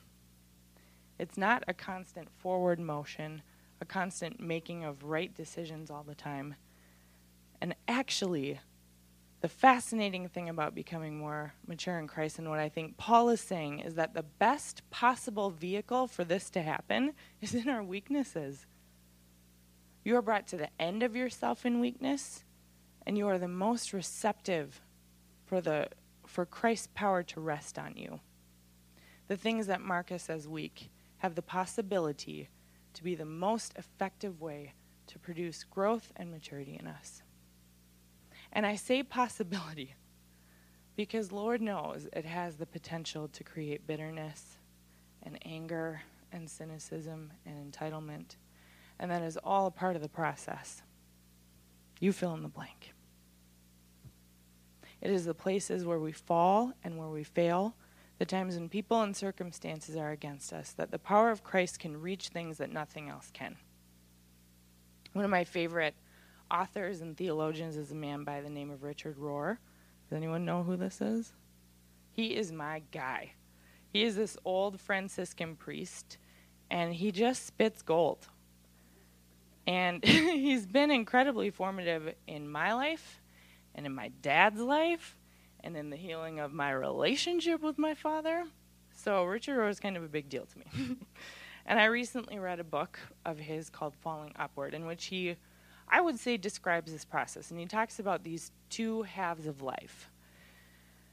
It's 1.19 1.39
not 1.39 1.63
a 1.69 1.75
constant 1.75 2.29
forward 2.31 2.81
motion, 2.81 3.43
a 3.81 3.85
constant 3.85 4.41
making 4.41 4.85
of 4.85 5.05
right 5.05 5.33
decisions 5.33 5.91
all 5.91 6.03
the 6.03 6.15
time. 6.15 6.57
And 7.61 7.77
actually, 7.87 8.59
the 9.41 9.49
fascinating 9.49 10.29
thing 10.29 10.49
about 10.49 10.75
becoming 10.75 11.19
more 11.19 11.53
mature 11.67 11.99
in 11.99 12.07
Christ 12.07 12.39
and 12.39 12.49
what 12.49 12.61
I 12.61 12.69
think 12.69 12.97
Paul 12.97 13.29
is 13.29 13.41
saying 13.41 13.81
is 13.81 13.95
that 13.95 14.15
the 14.15 14.23
best 14.23 14.89
possible 14.91 15.51
vehicle 15.51 16.07
for 16.07 16.25
this 16.25 16.49
to 16.51 16.63
happen 16.63 17.13
is 17.41 17.55
in 17.55 17.69
our 17.69 17.83
weaknesses. 17.83 18.67
You 20.05 20.17
are 20.17 20.23
brought 20.23 20.49
to 20.49 20.57
the 20.57 20.71
end 20.81 21.03
of 21.03 21.15
yourself 21.15 21.65
in 21.65 21.81
weakness, 21.81 22.45
and 23.07 23.17
you 23.17 23.29
are 23.29 23.39
the 23.39 23.49
most 23.49 23.93
receptive 23.93 24.81
for 25.45 25.61
the 25.61 25.89
for 26.33 26.47
Christ's 26.47 26.89
power 26.95 27.23
to 27.23 27.41
rest 27.41 27.79
on 27.79 27.95
you. 27.95 28.19
The 29.29 29.37
things 29.37 29.67
that 29.67 29.83
mark 29.83 30.11
us 30.11 30.31
as 30.31 30.49
weak 30.49 30.91
have 31.19 31.35
the 31.35 31.43
possibility 31.43 32.49
to 32.95 33.05
be 33.05 33.15
the 33.15 33.27
most 33.27 33.75
effective 33.77 34.41
way 34.41 34.73
to 35.09 35.19
produce 35.19 35.63
growth 35.63 36.11
and 36.17 36.31
maturity 36.31 36.79
in 36.81 36.87
us. 36.87 37.23
And 38.51 38.65
I 38.65 38.77
say 38.77 39.03
possibility 39.03 39.95
because 40.97 41.33
Lord 41.33 41.61
knows 41.61 42.09
it 42.15 42.25
has 42.25 42.57
the 42.57 42.67
potential 42.67 43.29
to 43.29 43.45
create 43.45 43.87
bitterness 43.87 44.57
and 45.23 45.39
anger 45.45 46.01
and 46.33 46.49
cynicism 46.49 47.31
and 47.45 47.73
entitlement. 47.73 48.37
And 48.99 49.11
that 49.11 49.23
is 49.23 49.37
all 49.37 49.67
a 49.67 49.71
part 49.71 49.97
of 49.97 50.03
the 50.03 50.09
process. 50.09 50.81
You 52.01 52.11
fill 52.11 52.33
in 52.35 52.43
the 52.43 52.49
blank. 52.49 52.95
It 55.03 55.11
is 55.11 55.25
the 55.25 55.35
places 55.35 55.85
where 55.85 55.99
we 55.99 56.13
fall 56.13 56.73
and 56.85 56.97
where 56.97 57.09
we 57.09 57.25
fail 57.25 57.75
the 58.19 58.25
times 58.25 58.55
when 58.55 58.69
people 58.69 59.03
and 59.03 59.17
circumstances 59.17 59.97
are 59.97 60.13
against 60.13 60.53
us, 60.53 60.71
that 60.75 60.93
the 60.93 60.99
power 60.99 61.33
of 61.33 61.43
Christ 61.43 61.81
can 61.81 62.01
reach 62.01 62.29
things 62.29 62.59
that 62.59 62.71
nothing 62.71 63.09
else 63.09 63.31
can. 63.33 63.57
One 65.13 65.25
of 65.25 65.31
my 65.31 65.43
favorite 65.43 65.97
authors 66.49 67.01
and 67.01 67.17
theologians 67.17 67.77
is 67.77 67.91
a 67.91 67.97
man 67.97 68.23
by 68.23 68.41
the 68.41 68.49
name 68.49 68.71
of 68.71 68.85
Richard 68.85 69.19
Rohr. 69.19 69.59
Does 70.09 70.17
anyone 70.17 70.45
know 70.45 70.63
who 70.63 70.77
this 70.77 71.01
is? 71.01 71.33
He 72.13 72.37
is 72.37 72.53
my 72.53 72.83
guy. 72.93 73.33
He 73.89 74.05
is 74.05 74.15
this 74.15 74.37
old 74.45 74.81
Franciscan 74.81 75.57
priest, 75.57 76.19
and 76.71 76.95
he 76.95 77.11
just 77.11 77.45
spits 77.45 77.83
gold. 77.83 78.29
And 79.67 80.05
he's 80.05 80.65
been 80.65 80.93
incredibly 80.93 81.51
formative 81.51 82.15
in 82.29 82.49
my 82.49 82.73
life 82.73 83.22
and 83.75 83.87
in 83.87 83.95
my 83.95 84.09
dad's 84.21 84.61
life 84.61 85.17
and 85.61 85.77
in 85.77 85.91
the 85.91 85.97
healing 85.97 86.41
of 86.41 86.53
my 86.53 86.71
relationship 86.73 87.63
with 87.63 87.79
my 87.79 87.95
father. 87.95 88.45
So 88.95 89.25
Richard 89.25 89.59
Rohr 89.59 89.71
is 89.71 89.81
kind 89.81 89.97
of 89.97 90.03
a 90.03 90.09
big 90.09 90.29
deal 90.29 90.47
to 90.47 90.59
me. 90.59 90.97
and 91.67 91.79
I 91.79 91.85
recently 91.85 92.39
read 92.39 92.61
a 92.61 92.65
book 92.65 92.99
of 93.25 93.39
his 93.39 93.71
called 93.71 93.95
Falling 93.95 94.33
Upward, 94.39 94.75
in 94.75 94.87
which 94.87 95.07
he, 95.07 95.37
I 95.89 96.01
would 96.01 96.19
say, 96.19 96.37
describes 96.37 96.93
this 96.93 97.05
process. 97.05 97.51
And 97.51 97.59
he 97.59 97.67
talks 97.67 97.99
about 97.99 98.25
these 98.25 98.53
two 98.71 99.03
halves 99.03 99.47
of 99.47 99.63
life. 99.63 100.11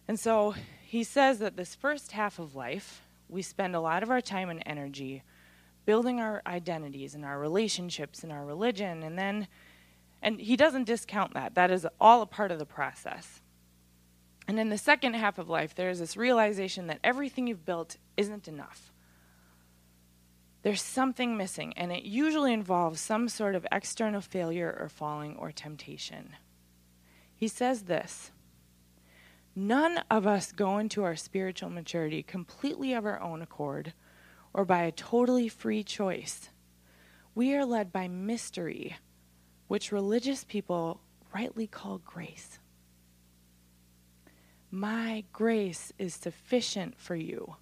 And 0.07 0.19
so 0.19 0.55
he 0.83 1.03
says 1.03 1.39
that 1.39 1.55
this 1.55 1.75
first 1.75 2.11
half 2.11 2.39
of 2.39 2.55
life, 2.55 3.03
we 3.27 3.41
spend 3.41 3.75
a 3.75 3.79
lot 3.79 4.03
of 4.03 4.09
our 4.09 4.21
time 4.21 4.49
and 4.49 4.63
energy 4.65 5.23
building 5.85 6.19
our 6.19 6.41
identities 6.45 7.15
and 7.15 7.23
our 7.23 7.39
relationships 7.39 8.23
and 8.23 8.31
our 8.31 8.45
religion. 8.45 9.03
And 9.03 9.17
then, 9.17 9.47
and 10.21 10.39
he 10.39 10.55
doesn't 10.55 10.85
discount 10.85 11.33
that. 11.33 11.55
That 11.55 11.71
is 11.71 11.87
all 11.99 12.21
a 12.21 12.25
part 12.25 12.51
of 12.51 12.59
the 12.59 12.65
process. 12.65 13.41
And 14.47 14.59
in 14.59 14.69
the 14.69 14.77
second 14.77 15.13
half 15.13 15.37
of 15.37 15.49
life, 15.49 15.75
there 15.75 15.89
is 15.89 15.99
this 15.99 16.17
realization 16.17 16.87
that 16.87 16.99
everything 17.03 17.47
you've 17.47 17.65
built 17.65 17.97
isn't 18.17 18.47
enough. 18.47 18.91
There's 20.61 20.81
something 20.81 21.37
missing, 21.37 21.73
and 21.77 21.91
it 21.91 22.03
usually 22.03 22.51
involves 22.51 22.99
some 22.99 23.29
sort 23.29 23.55
of 23.55 23.65
external 23.71 24.21
failure 24.21 24.75
or 24.79 24.89
falling 24.89 25.35
or 25.37 25.51
temptation. 25.51 26.35
He 27.33 27.47
says 27.47 27.83
this 27.83 28.31
None 29.55 30.03
of 30.09 30.27
us 30.27 30.51
go 30.51 30.77
into 30.77 31.03
our 31.03 31.15
spiritual 31.15 31.69
maturity 31.69 32.23
completely 32.23 32.93
of 32.93 33.05
our 33.05 33.21
own 33.21 33.41
accord 33.41 33.93
or 34.53 34.65
by 34.65 34.83
a 34.83 34.91
totally 34.91 35.47
free 35.47 35.83
choice. 35.83 36.49
We 37.35 37.53
are 37.55 37.65
led 37.65 37.91
by 37.91 38.07
mystery, 38.07 38.97
which 39.69 39.91
religious 39.91 40.43
people 40.43 40.99
rightly 41.31 41.67
call 41.67 41.99
grace. 41.99 42.57
My 44.71 45.23
grace 45.31 45.93
is 45.99 46.15
sufficient 46.15 46.97
for 46.97 47.15
you, 47.15 47.55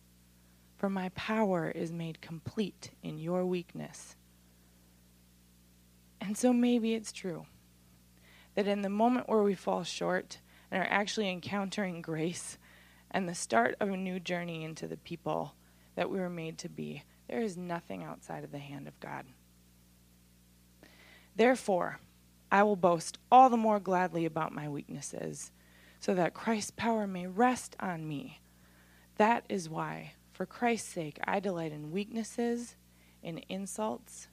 for 0.78 0.90
my 0.90 1.10
power 1.10 1.70
is 1.70 1.92
made 1.92 2.22
complete 2.22 2.92
in 3.04 3.20
your 3.20 3.46
weakness. 3.46 4.16
And 6.22 6.38
so 6.38 6.54
maybe 6.54 6.94
it's 6.94 7.12
true 7.12 7.46
that 8.56 8.68
in 8.68 8.84
the 8.84 8.90
moment 8.90 9.28
where 9.28 9.44
we 9.44 9.54
fall 9.54 9.84
short 9.84 10.40
and 10.72 10.82
are 10.82 10.88
actually 10.90 11.30
encountering 11.30 12.02
grace 12.02 12.58
and 13.12 13.28
the 13.28 13.36
start 13.36 13.76
of 13.82 13.90
a 13.90 13.98
new 13.98 14.22
journey 14.22 14.64
into 14.64 14.88
the 14.88 14.96
people 14.96 15.56
that 15.96 16.10
we 16.10 16.20
were 16.20 16.30
made 16.30 16.58
to 16.60 16.70
be, 16.70 17.04
there 17.28 17.42
is 17.42 17.58
nothing 17.58 18.06
outside 18.06 18.46
of 18.46 18.54
the 18.54 18.60
hand 18.60 18.88
of 18.88 18.98
God. 19.02 19.26
Therefore, 21.38 22.00
I 22.52 22.64
will 22.64 22.76
boast 22.76 23.20
all 23.32 23.50
the 23.50 23.58
more 23.58 23.80
gladly 23.80 24.26
about 24.26 24.54
my 24.54 24.68
weaknesses 24.68 25.52
so 26.00 26.16
that 26.16 26.34
Christ's 26.34 26.72
power 26.72 27.06
may 27.06 27.28
rest 27.28 27.76
on 27.80 28.08
me. 28.08 28.42
That 29.18 29.46
is 29.48 29.70
why, 29.70 30.14
for 30.34 30.46
Christ's 30.46 30.90
sake, 30.90 31.20
I 31.24 31.40
delight 31.40 31.72
in 31.72 31.92
weaknesses, 31.92 32.76
in 33.22 33.40
insults, 33.50 34.28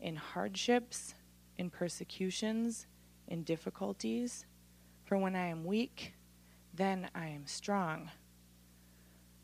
in 0.00 0.16
hardships, 0.16 1.14
in 1.58 1.68
persecutions, 1.68 2.86
in 3.26 3.42
difficulties. 3.42 4.46
For 5.04 5.18
when 5.18 5.36
I 5.36 5.46
am 5.46 5.64
weak, 5.64 6.14
then 6.72 7.10
I 7.14 7.28
am 7.28 7.46
strong. 7.46 8.10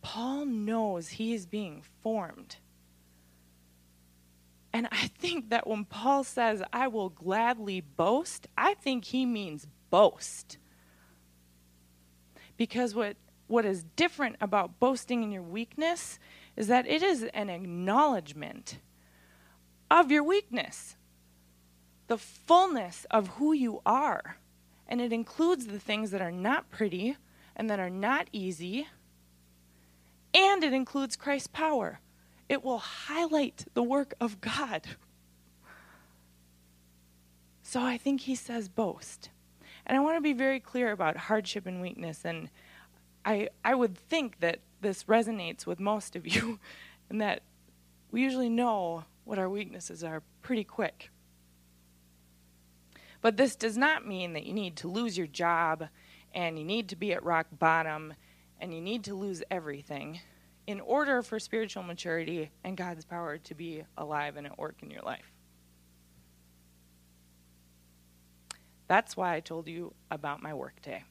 Paul 0.01 0.47
knows 0.47 1.09
he 1.09 1.35
is 1.35 1.45
being 1.45 1.83
formed. 2.03 2.57
And 4.75 4.89
I 4.91 5.07
think 5.07 5.51
that 5.51 5.69
when 5.69 5.85
Paul 5.85 6.25
says, 6.25 6.61
I 6.73 6.89
will 6.89 7.09
gladly 7.09 7.81
boast, 7.81 8.49
I 8.59 8.75
think 8.75 9.05
he 9.05 9.25
means 9.25 9.69
boast. 9.89 10.59
Because 12.57 12.93
what, 12.93 13.17
what 13.47 13.65
is 13.65 13.85
different 13.95 14.35
about 14.41 14.81
boasting 14.81 15.23
in 15.23 15.31
your 15.31 15.45
weakness 15.45 16.19
is 16.57 16.67
that 16.67 16.89
it 16.89 17.05
is 17.05 17.23
an 17.35 17.51
acknowledgement 17.51 18.79
of 19.93 20.11
your 20.11 20.25
weakness, 20.25 20.97
the 22.09 22.19
fullness 22.19 23.07
of 23.13 23.29
who 23.29 23.53
you 23.53 23.81
are. 23.87 24.39
And 24.89 25.01
it 25.01 25.13
includes 25.13 25.69
the 25.69 25.79
things 25.79 26.11
that 26.11 26.21
are 26.21 26.33
not 26.33 26.69
pretty 26.73 27.17
and 27.55 27.71
that 27.71 27.79
are 27.79 27.91
not 27.91 28.27
easy. 28.33 28.89
And 30.35 30.65
it 30.65 30.73
includes 30.73 31.15
Christ's 31.15 31.47
power. 31.47 32.01
It 32.49 32.63
will 32.63 32.79
highlight 32.79 33.67
the 33.75 33.83
work 33.83 34.15
of 34.21 34.41
God. 34.41 34.87
So 37.63 37.83
I 37.83 37.97
think 37.97 38.23
he 38.23 38.35
says 38.35 38.69
boast. 38.69 39.31
And 39.87 39.97
I 39.97 40.01
want 40.01 40.17
to 40.17 40.21
be 40.21 40.33
very 40.33 40.61
clear 40.61 40.93
about 40.93 41.17
hardship 41.17 41.67
and 41.67 41.81
weakness. 41.81 42.25
And 42.25 42.51
I, 43.25 43.49
I 43.65 43.75
would 43.75 43.97
think 43.97 44.41
that 44.41 44.61
this 44.81 45.05
resonates 45.05 45.67
with 45.67 45.81
most 45.81 46.15
of 46.15 46.27
you, 46.27 46.59
and 47.11 47.21
that 47.21 47.43
we 48.11 48.23
usually 48.23 48.51
know 48.51 49.05
what 49.25 49.39
our 49.39 49.49
weaknesses 49.49 50.05
are 50.05 50.23
pretty 50.43 50.65
quick. 50.65 51.11
But 53.21 53.39
this 53.39 53.57
does 53.57 53.79
not 53.79 54.07
mean 54.07 54.35
that 54.35 54.45
you 54.45 54.53
need 54.53 54.77
to 54.77 54.89
lose 54.89 55.17
your 55.17 55.27
job 55.27 55.89
and 56.35 56.59
you 56.59 56.65
need 56.65 56.89
to 56.91 56.97
be 56.97 57.13
at 57.13 57.25
rock 57.25 57.47
bottom 57.59 58.13
and 58.61 58.75
you 58.75 58.83
need 58.83 59.03
to 59.05 59.15
lose 59.15 59.43
everything 59.51 60.21
in 60.66 60.81
order 60.81 61.22
for 61.22 61.38
spiritual 61.38 61.83
maturity 61.83 62.50
and 62.62 62.77
God's 62.77 63.05
power 63.05 63.38
to 63.38 63.55
be 63.55 63.83
alive 63.96 64.37
and 64.37 64.46
at 64.46 64.59
work 64.59 64.77
in 64.83 64.90
your 64.90 65.03
life. 65.03 65.31
That's 68.87 69.16
why 69.16 69.35
I 69.35 69.40
told 69.40 69.66
you 69.66 69.94
about 70.11 70.42
my 70.42 70.55
workday. 70.55 71.05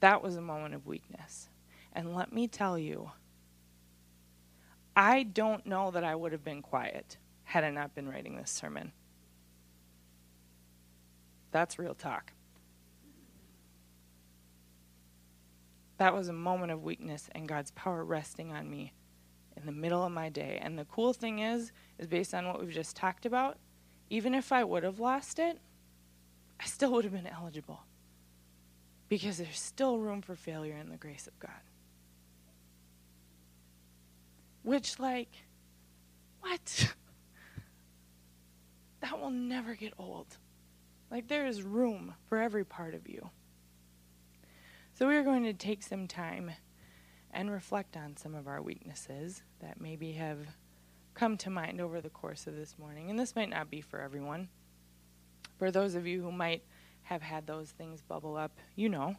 That 0.00 0.22
was 0.22 0.36
a 0.36 0.40
moment 0.40 0.74
of 0.74 0.86
weakness. 0.86 1.48
And 1.92 2.14
let 2.14 2.32
me 2.32 2.46
tell 2.48 2.78
you, 2.78 3.10
I 4.94 5.22
don't 5.22 5.66
know 5.66 5.90
that 5.90 6.04
I 6.04 6.14
would 6.14 6.32
have 6.32 6.44
been 6.44 6.62
quiet 6.62 7.16
had 7.44 7.64
I 7.64 7.70
not 7.70 7.94
been 7.94 8.08
writing 8.08 8.36
this 8.36 8.50
sermon. 8.50 8.92
That's 11.52 11.78
real 11.78 11.94
talk. 11.94 12.32
That 15.98 16.14
was 16.14 16.28
a 16.28 16.32
moment 16.32 16.72
of 16.72 16.82
weakness 16.82 17.28
and 17.32 17.48
God's 17.48 17.70
power 17.72 18.04
resting 18.04 18.52
on 18.52 18.70
me 18.70 18.92
in 19.56 19.64
the 19.64 19.72
middle 19.72 20.04
of 20.04 20.12
my 20.12 20.28
day. 20.28 20.58
And 20.60 20.78
the 20.78 20.84
cool 20.84 21.12
thing 21.12 21.38
is, 21.38 21.72
is 21.98 22.06
based 22.06 22.34
on 22.34 22.46
what 22.46 22.60
we've 22.60 22.70
just 22.70 22.96
talked 22.96 23.24
about, 23.24 23.56
even 24.10 24.34
if 24.34 24.52
I 24.52 24.62
would 24.62 24.82
have 24.82 25.00
lost 25.00 25.38
it, 25.38 25.58
I 26.60 26.66
still 26.66 26.92
would 26.92 27.04
have 27.04 27.12
been 27.12 27.26
eligible 27.26 27.80
because 29.08 29.38
there's 29.38 29.58
still 29.58 29.98
room 29.98 30.22
for 30.22 30.34
failure 30.34 30.76
in 30.76 30.90
the 30.90 30.96
grace 30.96 31.26
of 31.26 31.38
God. 31.38 31.50
Which, 34.62 34.98
like, 34.98 35.30
what? 36.40 36.94
that 39.00 39.20
will 39.20 39.30
never 39.30 39.74
get 39.74 39.92
old. 39.98 40.26
Like, 41.10 41.28
there 41.28 41.46
is 41.46 41.62
room 41.62 42.14
for 42.28 42.38
every 42.38 42.64
part 42.64 42.94
of 42.94 43.08
you. 43.08 43.30
So, 44.98 45.06
we 45.06 45.16
are 45.16 45.22
going 45.22 45.42
to 45.42 45.52
take 45.52 45.82
some 45.82 46.08
time 46.08 46.52
and 47.30 47.50
reflect 47.50 47.98
on 47.98 48.16
some 48.16 48.34
of 48.34 48.48
our 48.48 48.62
weaknesses 48.62 49.42
that 49.60 49.78
maybe 49.78 50.12
have 50.12 50.38
come 51.12 51.36
to 51.36 51.50
mind 51.50 51.82
over 51.82 52.00
the 52.00 52.08
course 52.08 52.46
of 52.46 52.56
this 52.56 52.76
morning. 52.78 53.10
And 53.10 53.18
this 53.18 53.36
might 53.36 53.50
not 53.50 53.70
be 53.70 53.82
for 53.82 54.00
everyone. 54.00 54.48
For 55.58 55.70
those 55.70 55.96
of 55.96 56.06
you 56.06 56.22
who 56.22 56.32
might 56.32 56.62
have 57.02 57.20
had 57.20 57.46
those 57.46 57.72
things 57.72 58.00
bubble 58.00 58.38
up, 58.38 58.58
you 58.74 58.88
know. 58.88 59.16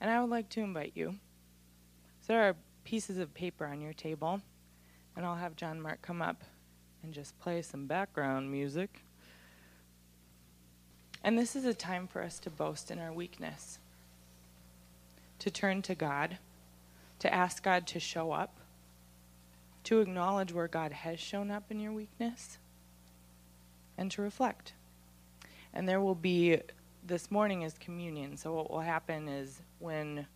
And 0.00 0.10
I 0.10 0.18
would 0.18 0.30
like 0.30 0.48
to 0.50 0.60
invite 0.60 0.92
you. 0.94 1.16
So 2.22 2.32
there 2.32 2.48
are 2.48 2.56
pieces 2.84 3.18
of 3.18 3.34
paper 3.34 3.66
on 3.66 3.82
your 3.82 3.92
table, 3.92 4.40
and 5.14 5.26
I'll 5.26 5.36
have 5.36 5.56
John 5.56 5.78
Mark 5.78 6.00
come 6.00 6.22
up 6.22 6.42
and 7.02 7.12
just 7.12 7.38
play 7.38 7.60
some 7.60 7.86
background 7.86 8.50
music. 8.50 9.02
And 11.22 11.38
this 11.38 11.54
is 11.54 11.66
a 11.66 11.74
time 11.74 12.06
for 12.06 12.22
us 12.22 12.38
to 12.38 12.48
boast 12.48 12.90
in 12.90 12.98
our 12.98 13.12
weakness, 13.12 13.78
to 15.38 15.50
turn 15.50 15.82
to 15.82 15.94
God, 15.94 16.38
to 17.18 17.32
ask 17.32 17.62
God 17.62 17.86
to 17.88 18.00
show 18.00 18.32
up, 18.32 18.58
to 19.84 20.00
acknowledge 20.00 20.52
where 20.52 20.68
God 20.68 20.92
has 20.92 21.20
shown 21.20 21.50
up 21.50 21.70
in 21.70 21.78
your 21.78 21.92
weakness, 21.92 22.58
and 23.98 24.10
to 24.10 24.22
reflect. 24.22 24.72
And 25.72 25.88
there 25.88 26.00
will 26.00 26.14
be, 26.14 26.60
this 27.06 27.30
morning 27.30 27.62
is 27.62 27.74
communion. 27.78 28.36
So 28.36 28.52
what 28.54 28.70
will 28.70 28.80
happen 28.80 29.28
is 29.28 29.60
when 29.78 30.26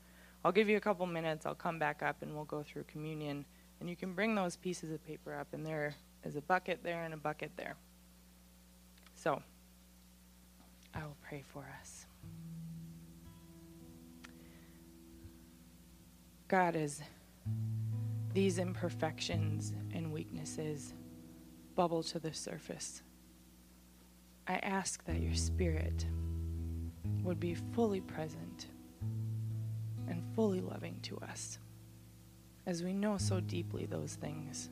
I'll 0.45 0.53
give 0.53 0.69
you 0.69 0.77
a 0.77 0.81
couple 0.81 1.07
minutes. 1.07 1.45
I'll 1.45 1.55
come 1.55 1.79
back 1.79 2.03
up 2.03 2.23
and 2.23 2.35
we'll 2.35 2.45
go 2.45 2.63
through 2.63 2.85
communion. 2.85 3.45
And 3.79 3.89
you 3.89 3.97
can 3.97 4.15
bring 4.15 4.35
those 4.35 4.57
pieces 4.57 4.91
of 4.91 5.05
paper 5.07 5.35
up, 5.35 5.49
and 5.53 5.65
there 5.65 5.95
is 6.25 6.37
a 6.37 6.43
bucket 6.43 6.81
there 6.83 7.05
and 7.05 7.15
a 7.15 7.17
bucket 7.17 7.51
there. 7.57 7.77
So, 9.15 9.43
I 10.95 11.03
will 11.03 11.17
pray 11.27 11.45
for 11.53 11.67
us. 11.81 12.00
God, 16.51 16.75
as 16.75 17.01
these 18.35 18.59
imperfections 18.59 19.73
and 19.95 20.13
weaknesses 20.13 20.95
bubble 21.77 22.03
to 22.03 22.19
the 22.19 22.35
surface, 22.35 23.05
I 24.49 24.55
ask 24.55 25.05
that 25.05 25.21
your 25.21 25.37
Spirit 25.37 26.05
would 27.23 27.39
be 27.39 27.55
fully 27.55 28.01
present 28.01 28.67
and 30.09 30.25
fully 30.35 30.61
loving 30.61 30.99
to 31.03 31.19
us 31.19 31.61
as 32.67 32.83
we 32.83 32.95
know 32.95 33.17
so 33.17 33.39
deeply 33.39 33.87
those 33.87 34.17
things. 34.17 34.71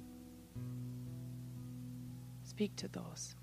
Speak 2.43 2.75
to 2.75 2.89
those. 2.89 3.37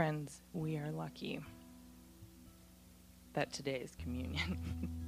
Friends, 0.00 0.40
we 0.54 0.78
are 0.78 0.90
lucky 0.90 1.40
that 3.34 3.52
today 3.52 3.82
is 3.84 3.94
communion. 3.96 4.58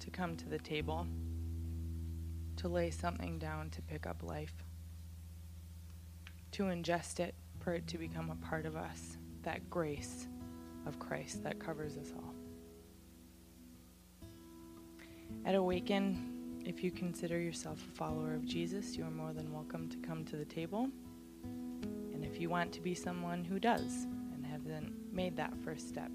to 0.00 0.10
come 0.10 0.34
to 0.34 0.48
the 0.48 0.58
table, 0.58 1.06
to 2.56 2.66
lay 2.66 2.90
something 2.90 3.38
down 3.38 3.70
to 3.70 3.82
pick 3.82 4.04
up 4.04 4.24
life, 4.24 4.64
to 6.50 6.64
ingest 6.64 7.20
it 7.20 7.36
for 7.60 7.74
it 7.74 7.86
to 7.86 7.98
become 7.98 8.30
a 8.30 8.44
part 8.44 8.66
of 8.66 8.74
us, 8.74 9.16
that 9.44 9.70
grace 9.70 10.26
of 10.84 10.98
Christ 10.98 11.44
that 11.44 11.60
covers 11.60 11.96
us 11.96 12.12
all. 12.16 12.34
At 15.44 15.54
Awaken, 15.54 16.58
if 16.66 16.82
you 16.82 16.90
consider 16.90 17.38
yourself 17.38 17.78
a 17.86 17.96
follower 17.96 18.34
of 18.34 18.44
Jesus, 18.44 18.96
you 18.96 19.04
are 19.04 19.10
more 19.12 19.32
than 19.32 19.52
welcome 19.52 19.88
to 19.88 19.98
come 19.98 20.24
to 20.24 20.36
the 20.36 20.44
table 20.44 20.88
you 22.42 22.50
want 22.50 22.72
to 22.72 22.80
be 22.80 22.92
someone 22.92 23.44
who 23.44 23.60
does 23.60 24.08
and 24.34 24.44
hasn't 24.44 24.92
made 25.14 25.36
that 25.36 25.56
first 25.64 25.88
step, 25.88 26.10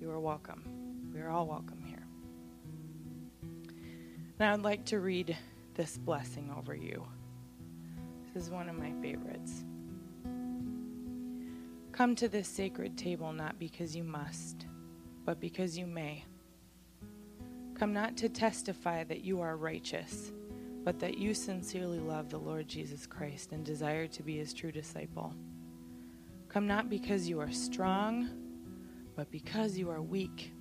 you 0.00 0.10
are 0.10 0.18
welcome. 0.18 0.64
We 1.14 1.20
are 1.20 1.30
all 1.30 1.46
welcome 1.46 1.80
here. 1.86 2.04
Now 4.40 4.50
I 4.50 4.56
would 4.56 4.64
like 4.64 4.84
to 4.86 4.98
read 4.98 5.38
this 5.74 5.96
blessing 5.96 6.52
over 6.58 6.74
you. 6.74 7.06
This 8.34 8.42
is 8.42 8.50
one 8.50 8.68
of 8.68 8.76
my 8.76 8.92
favorites. 9.00 9.62
Come 11.92 12.16
to 12.16 12.28
this 12.28 12.48
sacred 12.48 12.98
table 12.98 13.32
not 13.32 13.60
because 13.60 13.94
you 13.94 14.02
must, 14.02 14.66
but 15.24 15.38
because 15.38 15.78
you 15.78 15.86
may. 15.86 16.24
Come 17.74 17.92
not 17.92 18.16
to 18.16 18.28
testify 18.28 19.04
that 19.04 19.22
you 19.22 19.40
are 19.40 19.56
righteous 19.56 20.32
but 20.84 20.98
that 20.98 21.18
you 21.18 21.32
sincerely 21.32 22.00
love 22.00 22.28
the 22.28 22.38
Lord 22.38 22.66
Jesus 22.66 23.06
Christ 23.06 23.52
and 23.52 23.64
desire 23.64 24.06
to 24.08 24.22
be 24.22 24.38
his 24.38 24.52
true 24.52 24.72
disciple. 24.72 25.32
Come 26.52 26.66
not 26.66 26.90
because 26.90 27.28
you 27.28 27.40
are 27.40 27.50
strong, 27.50 28.28
but 29.16 29.30
because 29.30 29.78
you 29.78 29.88
are 29.90 30.02
weak. 30.02 30.52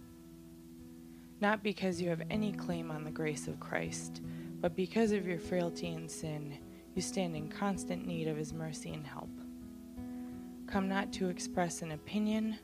Not 1.41 1.63
because 1.63 2.01
you 2.01 2.09
have 2.09 2.21
any 2.29 2.53
claim 2.53 2.91
on 2.91 3.03
the 3.03 3.11
grace 3.11 3.47
of 3.47 3.59
Christ, 3.59 4.21
but 4.61 4.75
because 4.75 5.11
of 5.11 5.27
your 5.27 5.39
frailty 5.39 5.93
and 5.93 6.09
sin, 6.09 6.57
you 6.95 7.01
stand 7.01 7.35
in 7.35 7.49
constant 7.49 8.05
need 8.05 8.27
of 8.27 8.37
his 8.37 8.53
mercy 8.53 8.93
and 8.93 9.05
help. 9.05 9.29
Come 10.67 10.87
not 10.87 11.11
to 11.13 11.29
express 11.29 11.81
an 11.81 11.91
opinion, 11.91 12.57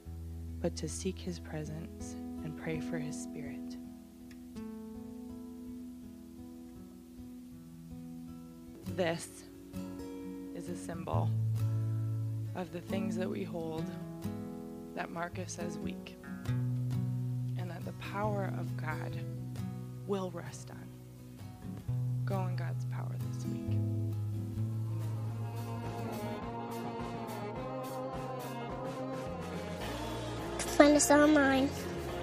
but 0.61 0.75
to 0.77 0.87
seek 0.87 1.19
his 1.19 1.39
presence 1.39 2.15
and 2.43 2.57
pray 2.57 2.79
for 2.79 2.97
his 2.97 3.21
spirit. 3.21 3.77
this 8.97 9.43
is 10.55 10.69
a 10.69 10.75
symbol 10.75 11.29
of 12.57 12.73
the 12.73 12.81
things 12.81 13.15
that 13.15 13.29
we 13.29 13.43
hold 13.43 13.85
that 14.95 15.11
mark 15.11 15.39
us 15.39 15.59
as 15.59 15.77
weak, 15.77 16.17
and 16.47 17.69
that 17.69 17.85
the 17.85 17.93
power 17.93 18.51
of 18.59 18.75
God 18.75 19.15
will 20.07 20.31
rest 20.31 20.71
on. 20.71 20.83
Go 22.25 22.47
in 22.47 22.55
God's 22.55 22.85
power 22.85 23.15
this 23.31 23.45
week. 23.45 23.77
Find 30.57 30.95
us 30.95 31.11
online 31.11 31.69